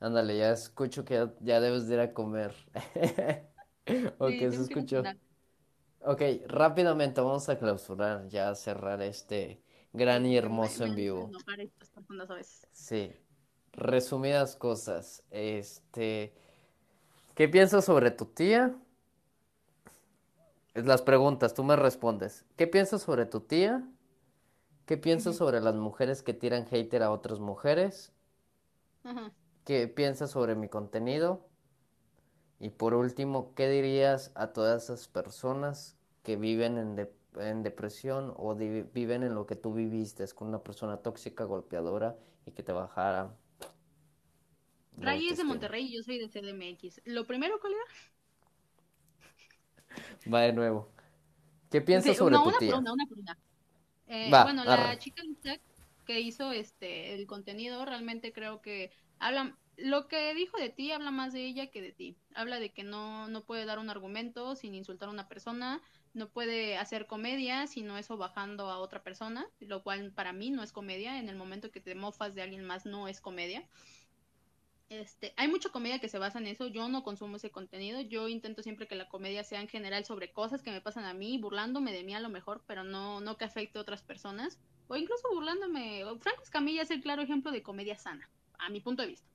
[0.00, 2.54] ándale, ya escucho que ya, debes de ir a comer.
[4.18, 5.02] ok, se escuchó.
[6.00, 9.60] Ok, rápidamente vamos a clausurar, ya a cerrar este
[9.92, 11.30] gran y hermoso en vivo.
[12.72, 13.12] Sí,
[13.72, 15.24] resumidas cosas.
[15.30, 16.32] Este,
[17.34, 18.76] ¿qué piensas sobre tu tía?
[20.74, 22.44] Las preguntas, tú me respondes.
[22.56, 23.82] ¿Qué piensas sobre tu tía?
[24.86, 28.12] ¿Qué piensas sobre las mujeres que tiran hater a otras mujeres?
[29.64, 31.44] ¿Qué piensas sobre mi contenido?
[32.60, 39.24] Y por último, ¿qué dirías a todas esas personas que viven en, depresión o viven
[39.24, 43.34] en lo que tú viviste, es con una persona tóxica, golpeadora y que te bajara?
[44.98, 47.02] Ray es de Monterrey y yo soy de CDMX.
[47.04, 47.82] ¿Lo primero, colega?
[50.32, 50.88] Va de nuevo.
[51.70, 52.76] ¿Qué piensas sobre tu tía?
[52.76, 53.04] una
[54.06, 55.22] eh, bueno, la chica
[56.04, 61.10] que hizo este el contenido realmente creo que habla lo que dijo de ti habla
[61.10, 62.16] más de ella que de ti.
[62.34, 65.82] Habla de que no no puede dar un argumento sin insultar a una persona,
[66.14, 70.62] no puede hacer comedia sino eso bajando a otra persona, lo cual para mí no
[70.62, 71.18] es comedia.
[71.18, 73.68] En el momento que te mofas de alguien más no es comedia.
[74.88, 78.28] Este, hay mucha comedia que se basa en eso, yo no consumo ese contenido, yo
[78.28, 81.38] intento siempre que la comedia sea en general sobre cosas que me pasan a mí,
[81.38, 84.94] burlándome de mí a lo mejor, pero no, no que afecte a otras personas, o
[84.94, 89.08] incluso burlándome, Franco Escamilla es el claro ejemplo de comedia sana, a mi punto de
[89.08, 89.28] vista.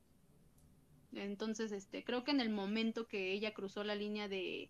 [1.13, 4.69] Entonces, este, creo que en el momento que ella cruzó la línea de,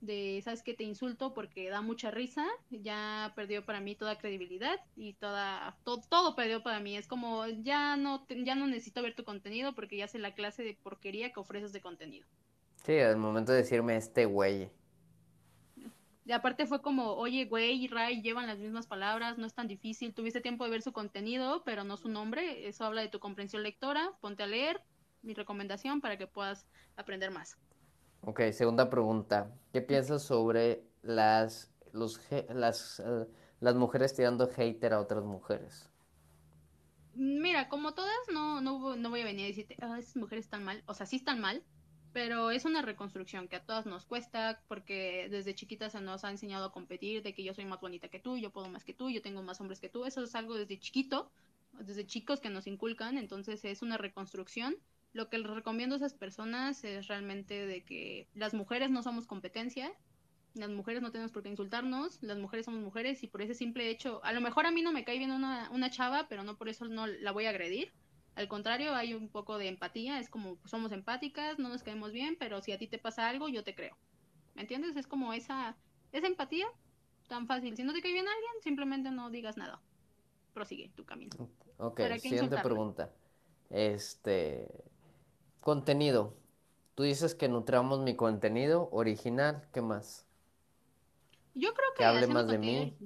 [0.00, 4.80] de, sabes que te insulto porque da mucha risa, ya perdió para mí toda credibilidad
[4.96, 6.96] y toda, todo perdió para mí.
[6.96, 10.62] Es como, ya no, ya no necesito ver tu contenido porque ya sé la clase
[10.62, 12.26] de porquería que ofreces de contenido.
[12.84, 14.70] Sí, al momento de decirme este güey.
[16.24, 19.66] Y aparte fue como, oye, güey y Ray llevan las mismas palabras, no es tan
[19.66, 23.18] difícil, tuviste tiempo de ver su contenido, pero no su nombre, eso habla de tu
[23.18, 24.80] comprensión lectora, ponte a leer,
[25.22, 26.66] mi recomendación para que puedas
[26.96, 27.58] aprender más.
[28.22, 29.50] Ok, segunda pregunta.
[29.72, 32.20] ¿Qué piensas sobre las, los,
[32.50, 33.26] las, eh,
[33.60, 35.88] las mujeres tirando hater a otras mujeres?
[37.14, 40.64] Mira, como todas, no, no, no voy a venir a decirte, ah, esas mujeres están
[40.64, 40.82] mal.
[40.86, 41.62] O sea, sí están mal,
[42.12, 46.30] pero es una reconstrucción que a todas nos cuesta porque desde chiquitas se nos ha
[46.30, 48.94] enseñado a competir, de que yo soy más bonita que tú, yo puedo más que
[48.94, 50.04] tú, yo tengo más hombres que tú.
[50.04, 51.30] Eso es algo desde chiquito,
[51.78, 54.76] desde chicos que nos inculcan, entonces es una reconstrucción
[55.12, 59.26] lo que les recomiendo a esas personas es realmente de que las mujeres no somos
[59.26, 59.92] competencia,
[60.54, 63.88] las mujeres no tenemos por qué insultarnos, las mujeres somos mujeres y por ese simple
[63.88, 66.56] hecho, a lo mejor a mí no me cae bien una, una chava, pero no
[66.56, 67.92] por eso no la voy a agredir.
[68.36, 72.12] Al contrario, hay un poco de empatía, es como pues, somos empáticas, no nos caemos
[72.12, 73.96] bien, pero si a ti te pasa algo, yo te creo.
[74.54, 74.96] ¿Me entiendes?
[74.96, 75.76] Es como esa,
[76.12, 76.66] esa empatía
[77.28, 77.76] tan fácil.
[77.76, 79.80] Si no te cae bien alguien, simplemente no digas nada.
[80.52, 81.30] Prosigue tu camino.
[81.78, 83.12] Ok, siguiente pregunta.
[83.70, 84.66] Este,
[85.60, 86.34] Contenido.
[86.94, 90.26] Tú dices que nutramos mi contenido original, ¿qué más?
[91.54, 92.96] Yo creo que, que hable más de mí.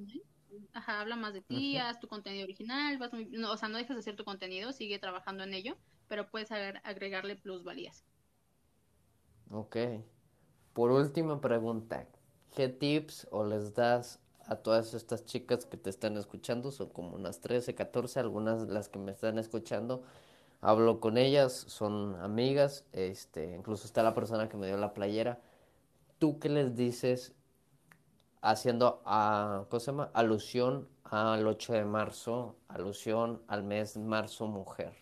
[0.73, 3.95] Ajá, habla más de ti, haz tu contenido original, vas no, o sea, no dejes
[3.95, 5.77] de hacer tu contenido, sigue trabajando en ello,
[6.09, 8.05] pero puedes agregarle plusvalías.
[9.51, 9.77] Ok.
[10.73, 12.09] Por última pregunta,
[12.55, 16.73] ¿qué tips o les das a todas estas chicas que te están escuchando?
[16.73, 20.03] Son como unas 13, 14, algunas las que me están escuchando
[20.65, 25.39] hablo con ellas, son amigas, este, incluso está la persona que me dio la playera.
[26.19, 27.35] ¿Tú qué les dices
[28.41, 30.11] haciendo a, ¿cómo se llama?
[30.15, 34.95] alusión al 8 de marzo, alusión al mes marzo mujer?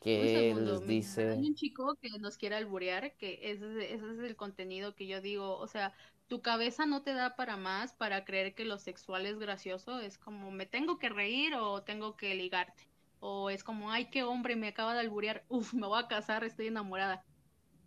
[0.00, 1.32] ¿Qué les dice?
[1.32, 5.20] Hay un chico que nos quiere alburear, que ese, ese es el contenido que yo
[5.20, 5.92] digo, o sea,
[6.28, 10.16] tu cabeza no te da para más para creer que lo sexual es gracioso, es
[10.16, 12.95] como me tengo que reír o tengo que ligarte
[13.28, 16.44] o es como, ay, qué hombre, me acaba de alburear, uff, me voy a casar,
[16.44, 17.24] estoy enamorada.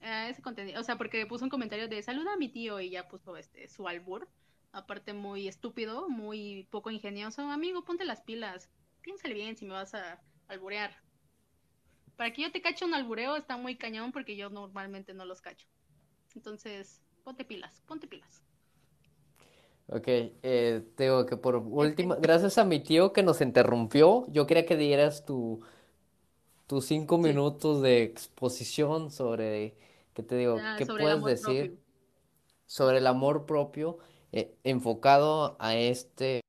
[0.02, 2.90] Eh, ese contenido, o sea, porque puso un comentario de saluda a mi tío y
[2.90, 4.28] ya puso este su albur,
[4.74, 8.70] aparte muy estúpido, muy poco ingenioso, amigo, ponte las pilas,
[9.02, 10.92] piénsale bien si me vas a alburear.
[12.18, 15.40] Para que yo te cache un albureo está muy cañón porque yo normalmente no los
[15.42, 15.68] cacho.
[16.36, 18.44] Entonces, ponte pilas, ponte pilas.
[19.92, 24.66] Ok, eh, Teo, que por última, gracias a mi tío que nos interrumpió, yo quería
[24.66, 25.62] que dieras tu,
[26.68, 29.74] tus cinco minutos de exposición sobre,
[30.14, 30.58] ¿qué te digo?
[30.62, 31.80] Ah, ¿Qué puedes decir
[32.68, 33.98] sobre el amor propio
[34.32, 36.42] eh, enfocado a este?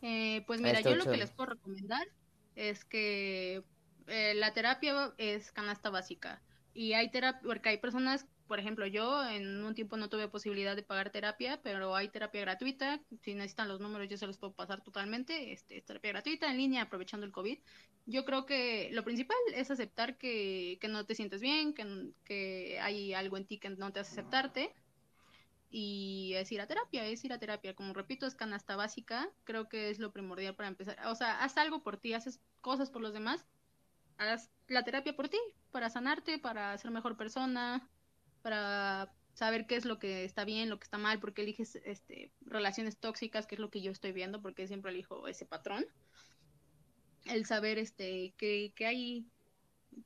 [0.00, 2.06] Eh, pues mira, yo lo que les puedo recomendar
[2.56, 3.62] es que
[4.06, 6.42] eh, la terapia es canasta básica
[6.72, 10.76] y hay terapia, porque hay personas por ejemplo, yo en un tiempo no tuve posibilidad
[10.76, 13.00] de pagar terapia, pero hay terapia gratuita.
[13.22, 15.54] Si necesitan los números, yo se los puedo pasar totalmente.
[15.54, 17.58] Este, terapia gratuita en línea, aprovechando el COVID.
[18.04, 22.78] Yo creo que lo principal es aceptar que, que no te sientes bien, que, que
[22.78, 24.74] hay algo en ti que no te hace aceptarte.
[25.70, 27.74] Y es ir a terapia, es ir a terapia.
[27.74, 29.30] Como repito, es canasta básica.
[29.44, 30.98] Creo que es lo primordial para empezar.
[31.06, 33.46] O sea, haz algo por ti, haces cosas por los demás.
[34.18, 35.38] Haz la terapia por ti,
[35.70, 37.88] para sanarte, para ser mejor persona,
[38.42, 42.30] para saber qué es lo que está bien, lo que está mal, porque eliges este,
[42.42, 45.86] relaciones tóxicas, que es lo que yo estoy viendo, porque siempre elijo ese patrón.
[47.24, 49.26] El saber este, que, que hay,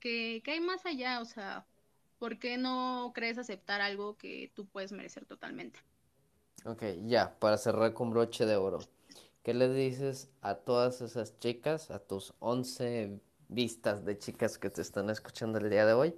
[0.00, 1.66] que, que hay más allá, o sea,
[2.18, 5.80] ¿por qué no crees aceptar algo que tú puedes merecer totalmente?
[6.64, 8.80] Ok, ya, para cerrar con broche de oro,
[9.42, 14.82] ¿qué le dices a todas esas chicas, a tus 11 vistas de chicas que te
[14.82, 16.14] están escuchando el día de hoy?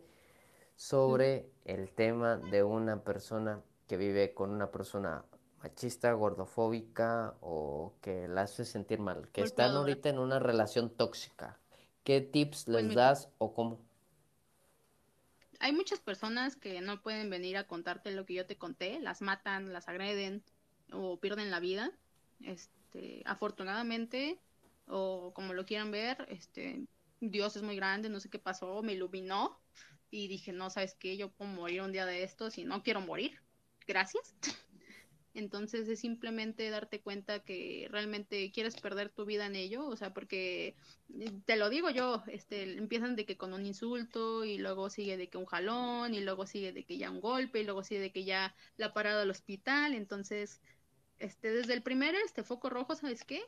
[0.79, 5.25] Sobre el tema de una persona que vive con una persona
[5.61, 11.59] machista, gordofóbica o que la hace sentir mal, que están ahorita en una relación tóxica.
[12.05, 13.81] ¿Qué tips pues les das o cómo?
[15.59, 19.21] Hay muchas personas que no pueden venir a contarte lo que yo te conté, las
[19.21, 20.45] matan, las agreden
[20.93, 21.91] o pierden la vida.
[22.41, 24.39] Este, afortunadamente
[24.87, 26.87] o como lo quieran ver, este
[27.21, 29.59] Dios es muy grande, no sé qué pasó, me iluminó
[30.11, 31.17] y dije, no, ¿sabes qué?
[31.17, 33.41] Yo puedo morir un día de estos y no quiero morir.
[33.87, 34.35] Gracias.
[35.35, 40.13] Entonces es simplemente darte cuenta que realmente quieres perder tu vida en ello, o sea,
[40.13, 40.75] porque
[41.21, 45.17] eh, te lo digo yo, este, empiezan de que con un insulto y luego sigue
[45.17, 48.01] de que un jalón y luego sigue de que ya un golpe y luego sigue
[48.01, 50.61] de que ya la parada al hospital, entonces,
[51.19, 53.43] este, desde el primer este foco rojo, ¿sabes qué?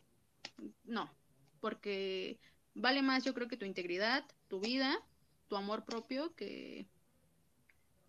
[0.85, 1.13] No,
[1.61, 2.39] porque
[2.75, 5.03] vale más yo creo que tu integridad, tu vida,
[5.51, 6.87] tu amor propio que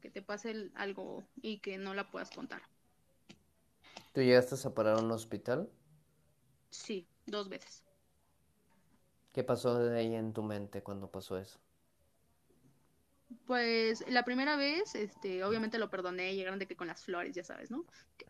[0.01, 2.61] que te pase algo y que no la puedas contar.
[4.13, 5.69] ¿Tú llegaste a parar a un hospital?
[6.72, 7.84] Sí, dos veces.
[9.34, 11.59] ¿Qué pasó de ahí en tu mente cuando pasó eso?
[13.45, 17.44] Pues la primera vez, este, obviamente lo perdoné, llegaron de que con las flores, ya
[17.44, 17.86] sabes, ¿no?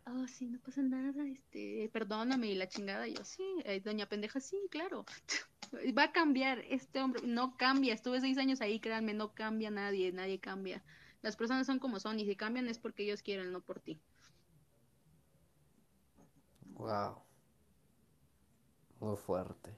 [0.05, 4.39] Ah, sí, no pasa nada, este, perdóname y la chingada, yo, sí, eh, doña pendeja,
[4.39, 5.05] sí, claro,
[5.97, 10.11] va a cambiar, este hombre, no cambia, estuve seis años ahí, créanme, no cambia nadie,
[10.11, 10.83] nadie cambia,
[11.21, 13.99] las personas son como son, y si cambian es porque ellos quieren, no por ti.
[16.73, 17.23] Wow.
[18.99, 19.75] Muy fuerte.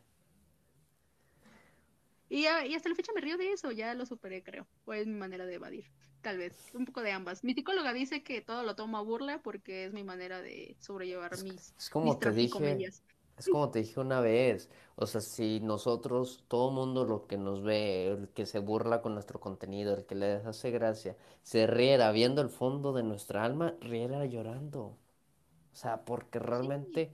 [2.34, 4.66] Y, hasta la fecha me río de eso, ya lo superé, creo.
[4.86, 5.86] O es mi manera de evadir,
[6.24, 6.72] tal vez.
[6.74, 7.44] Un poco de ambas.
[7.44, 11.32] Mi psicóloga dice que todo lo tomo a burla porque es mi manera de sobrellevar
[11.44, 11.76] mis.
[11.78, 12.92] Es como te dije.
[13.38, 14.68] Es como te dije una vez.
[14.96, 19.14] O sea, si nosotros, todo mundo lo que nos ve, el que se burla con
[19.14, 23.76] nuestro contenido, el que le hace gracia, se riera viendo el fondo de nuestra alma,
[23.80, 24.82] riera llorando.
[24.82, 27.12] O sea, porque realmente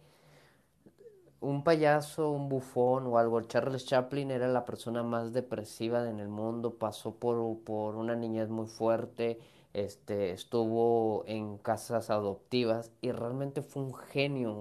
[1.41, 6.27] un payaso, un bufón o algo, Charles Chaplin era la persona más depresiva en el
[6.29, 9.39] mundo, pasó por, por una niñez muy fuerte,
[9.73, 14.53] este, estuvo en casas adoptivas y realmente fue un genio,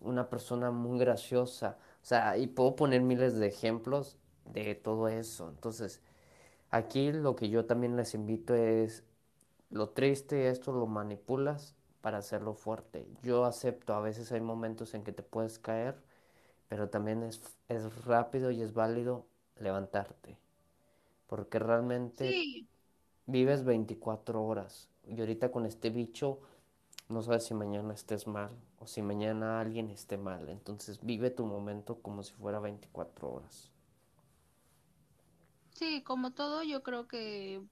[0.00, 1.78] una persona muy graciosa.
[2.02, 5.48] O sea, y puedo poner miles de ejemplos de todo eso.
[5.50, 6.02] Entonces,
[6.70, 9.04] aquí lo que yo también les invito es,
[9.70, 11.75] lo triste, esto lo manipulas,
[12.06, 13.04] para hacerlo fuerte.
[13.24, 15.96] Yo acepto, a veces hay momentos en que te puedes caer,
[16.68, 19.26] pero también es, es rápido y es válido
[19.58, 20.38] levantarte.
[21.26, 22.44] Porque realmente
[23.26, 24.88] vives 24 horas.
[25.08, 26.38] Y ahorita con este bicho,
[27.08, 30.48] no sabes si mañana estés mal o si mañana alguien esté mal.
[30.48, 33.72] Entonces vive tu momento como si fuera 24 horas.
[35.74, 37.62] Sí, como todo, yo creo que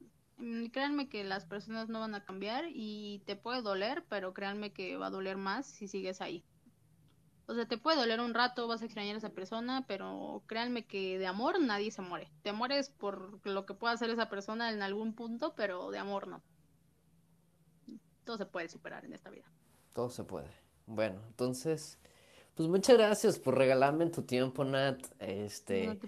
[0.72, 4.96] créanme que las personas no van a cambiar y te puede doler, pero créanme que
[4.96, 6.44] va a doler más si sigues ahí.
[7.46, 10.86] O sea, te puede doler un rato, vas a extrañar a esa persona, pero créanme
[10.86, 12.30] que de amor nadie se muere.
[12.42, 16.26] Te mueres por lo que pueda hacer esa persona en algún punto, pero de amor
[16.26, 16.42] no.
[18.24, 19.44] Todo se puede superar en esta vida.
[19.92, 20.48] Todo se puede.
[20.86, 21.98] Bueno, entonces,
[22.54, 25.00] pues muchas gracias por regalarme tu tiempo, Nat.
[25.18, 25.98] Este,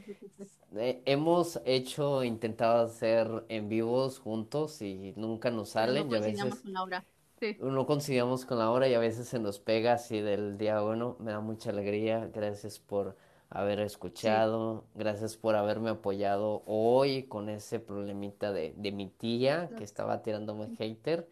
[0.77, 6.09] eh, hemos hecho, intentado hacer en vivos juntos y nunca nos salen.
[6.09, 7.05] no coincidimos con la hora.
[7.40, 7.56] Sí.
[7.60, 11.16] No coincidimos con la hora y a veces se nos pega así del día uno.
[11.18, 12.31] Me da mucha alegría.
[12.32, 13.16] Gracias por
[13.51, 14.85] haber escuchado.
[14.94, 20.74] Gracias por haberme apoyado hoy con ese problemita de, de mi tía que estaba tirándome
[20.77, 21.28] hater.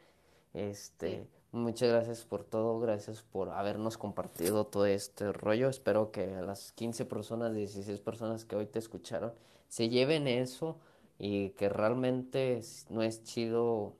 [0.52, 5.68] Este, Muchas gracias por todo, gracias por habernos compartido todo este rollo.
[5.68, 9.32] Espero que las 15 personas, 16 personas que hoy te escucharon
[9.68, 10.80] se lleven eso
[11.16, 13.94] y que realmente no es chido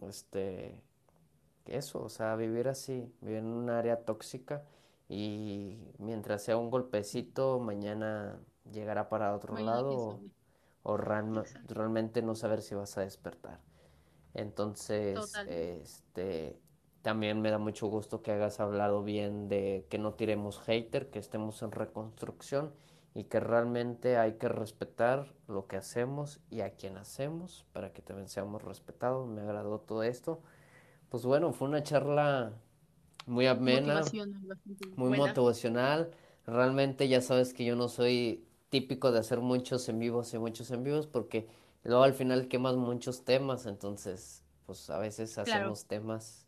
[0.00, 0.82] este
[1.66, 4.64] eso, o sea, vivir así, vivir en un área tóxica
[5.08, 10.18] y mientras sea un golpecito, mañana llegará para otro lado
[10.82, 13.60] o, realmente no saber si vas a despertar.
[14.34, 16.58] Entonces, este
[17.02, 21.18] también me da mucho gusto que hayas hablado bien de que no tiremos hater, que
[21.18, 22.72] estemos en reconstrucción
[23.14, 28.02] y que realmente hay que respetar lo que hacemos y a quien hacemos para que
[28.02, 29.26] también seamos respetados.
[29.28, 30.40] Me agradó todo esto.
[31.08, 32.52] Pues bueno, fue una charla
[33.26, 34.02] muy amena,
[34.94, 36.10] muy motivacional.
[36.46, 40.70] Realmente ya sabes que yo no soy típico de hacer muchos en vivos y muchos
[40.70, 41.48] en vivos porque
[41.82, 46.46] luego al final quemas muchos temas, entonces pues a veces hacemos temas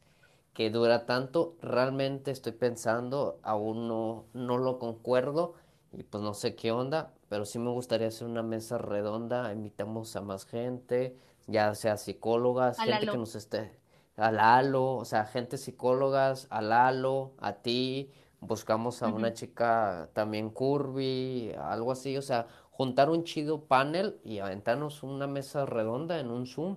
[0.55, 1.57] que dura tanto.
[1.61, 5.55] Realmente estoy pensando, aún no, no lo concuerdo
[5.93, 10.15] y pues no sé qué onda, pero sí me gustaría hacer una mesa redonda, invitamos
[10.17, 11.17] a más gente,
[11.47, 13.79] ya sea psicólogas, gente que nos esté,
[14.17, 18.11] a Lalo, o sea, gente psicólogas, a Lalo, a ti,
[18.41, 24.39] buscamos a una chica también curvy, algo así, o sea, juntar un chido panel y
[24.39, 26.77] aventarnos una mesa redonda en un Zoom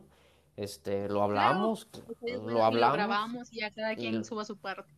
[0.56, 1.88] este, lo hablamos,
[2.22, 2.98] lo hablamos.
[2.98, 4.94] Lo grabamos y ya cada quien suba su parte.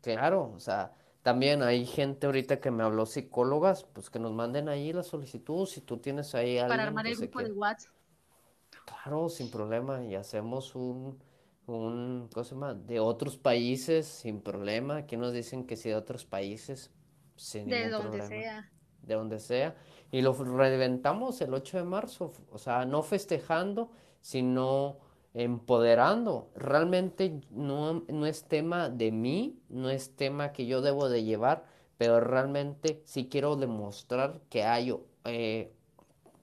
[0.00, 0.92] Claro, o sea,
[1.22, 5.66] también hay gente ahorita que me habló psicólogas, pues que nos manden ahí la solicitud,
[5.66, 7.92] si tú tienes ahí Para armar el grupo de WhatsApp.
[8.84, 11.22] Claro, sin problema, y hacemos un,
[11.66, 12.74] un, ¿cómo se llama?
[12.74, 14.96] De otros países sin problema.
[14.96, 16.90] Aquí nos dicen que sí de otros países
[17.36, 18.72] sin De ningún donde problema, sea.
[19.02, 19.76] de donde sea.
[20.10, 23.92] Y lo reventamos el 8 de marzo, o sea, no festejando,
[24.22, 24.96] sino
[25.34, 26.48] empoderando.
[26.54, 31.64] Realmente no, no es tema de mí, no es tema que yo debo de llevar,
[31.98, 34.94] pero realmente sí quiero demostrar que hay
[35.24, 35.72] eh,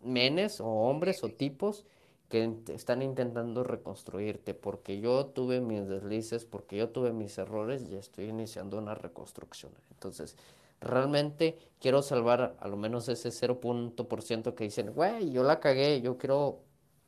[0.03, 1.85] menes o hombres o tipos
[2.29, 7.95] que están intentando reconstruirte, porque yo tuve mis deslices, porque yo tuve mis errores y
[7.95, 9.71] estoy iniciando una reconstrucción.
[9.89, 10.37] Entonces,
[10.79, 15.43] realmente quiero salvar a, lo menos ese cero punto por ciento que dicen, güey, yo
[15.43, 16.59] la cagué, Yo quiero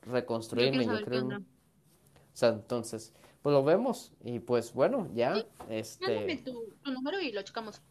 [0.02, 1.38] reconstruirme, yo onda.
[1.40, 6.92] O sea, entonces, pues lo vemos y pues bueno, Sí, ya, mándame este, tu, tu
[6.92, 7.82] número y lo checamos.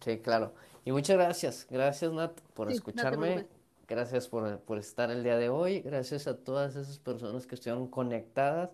[0.00, 0.54] sí, claro.
[0.84, 3.48] Y muchas gracias, gracias Nat por Sí, escucharme,
[3.86, 7.88] gracias por, por estar el día de hoy, gracias a todas esas personas que estuvieron
[7.88, 8.70] conectadas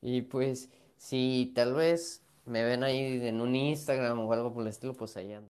[0.00, 4.68] y pues si tal vez me ven ahí en un Instagram o algo por el
[4.68, 5.51] estilo, pues ahí ando.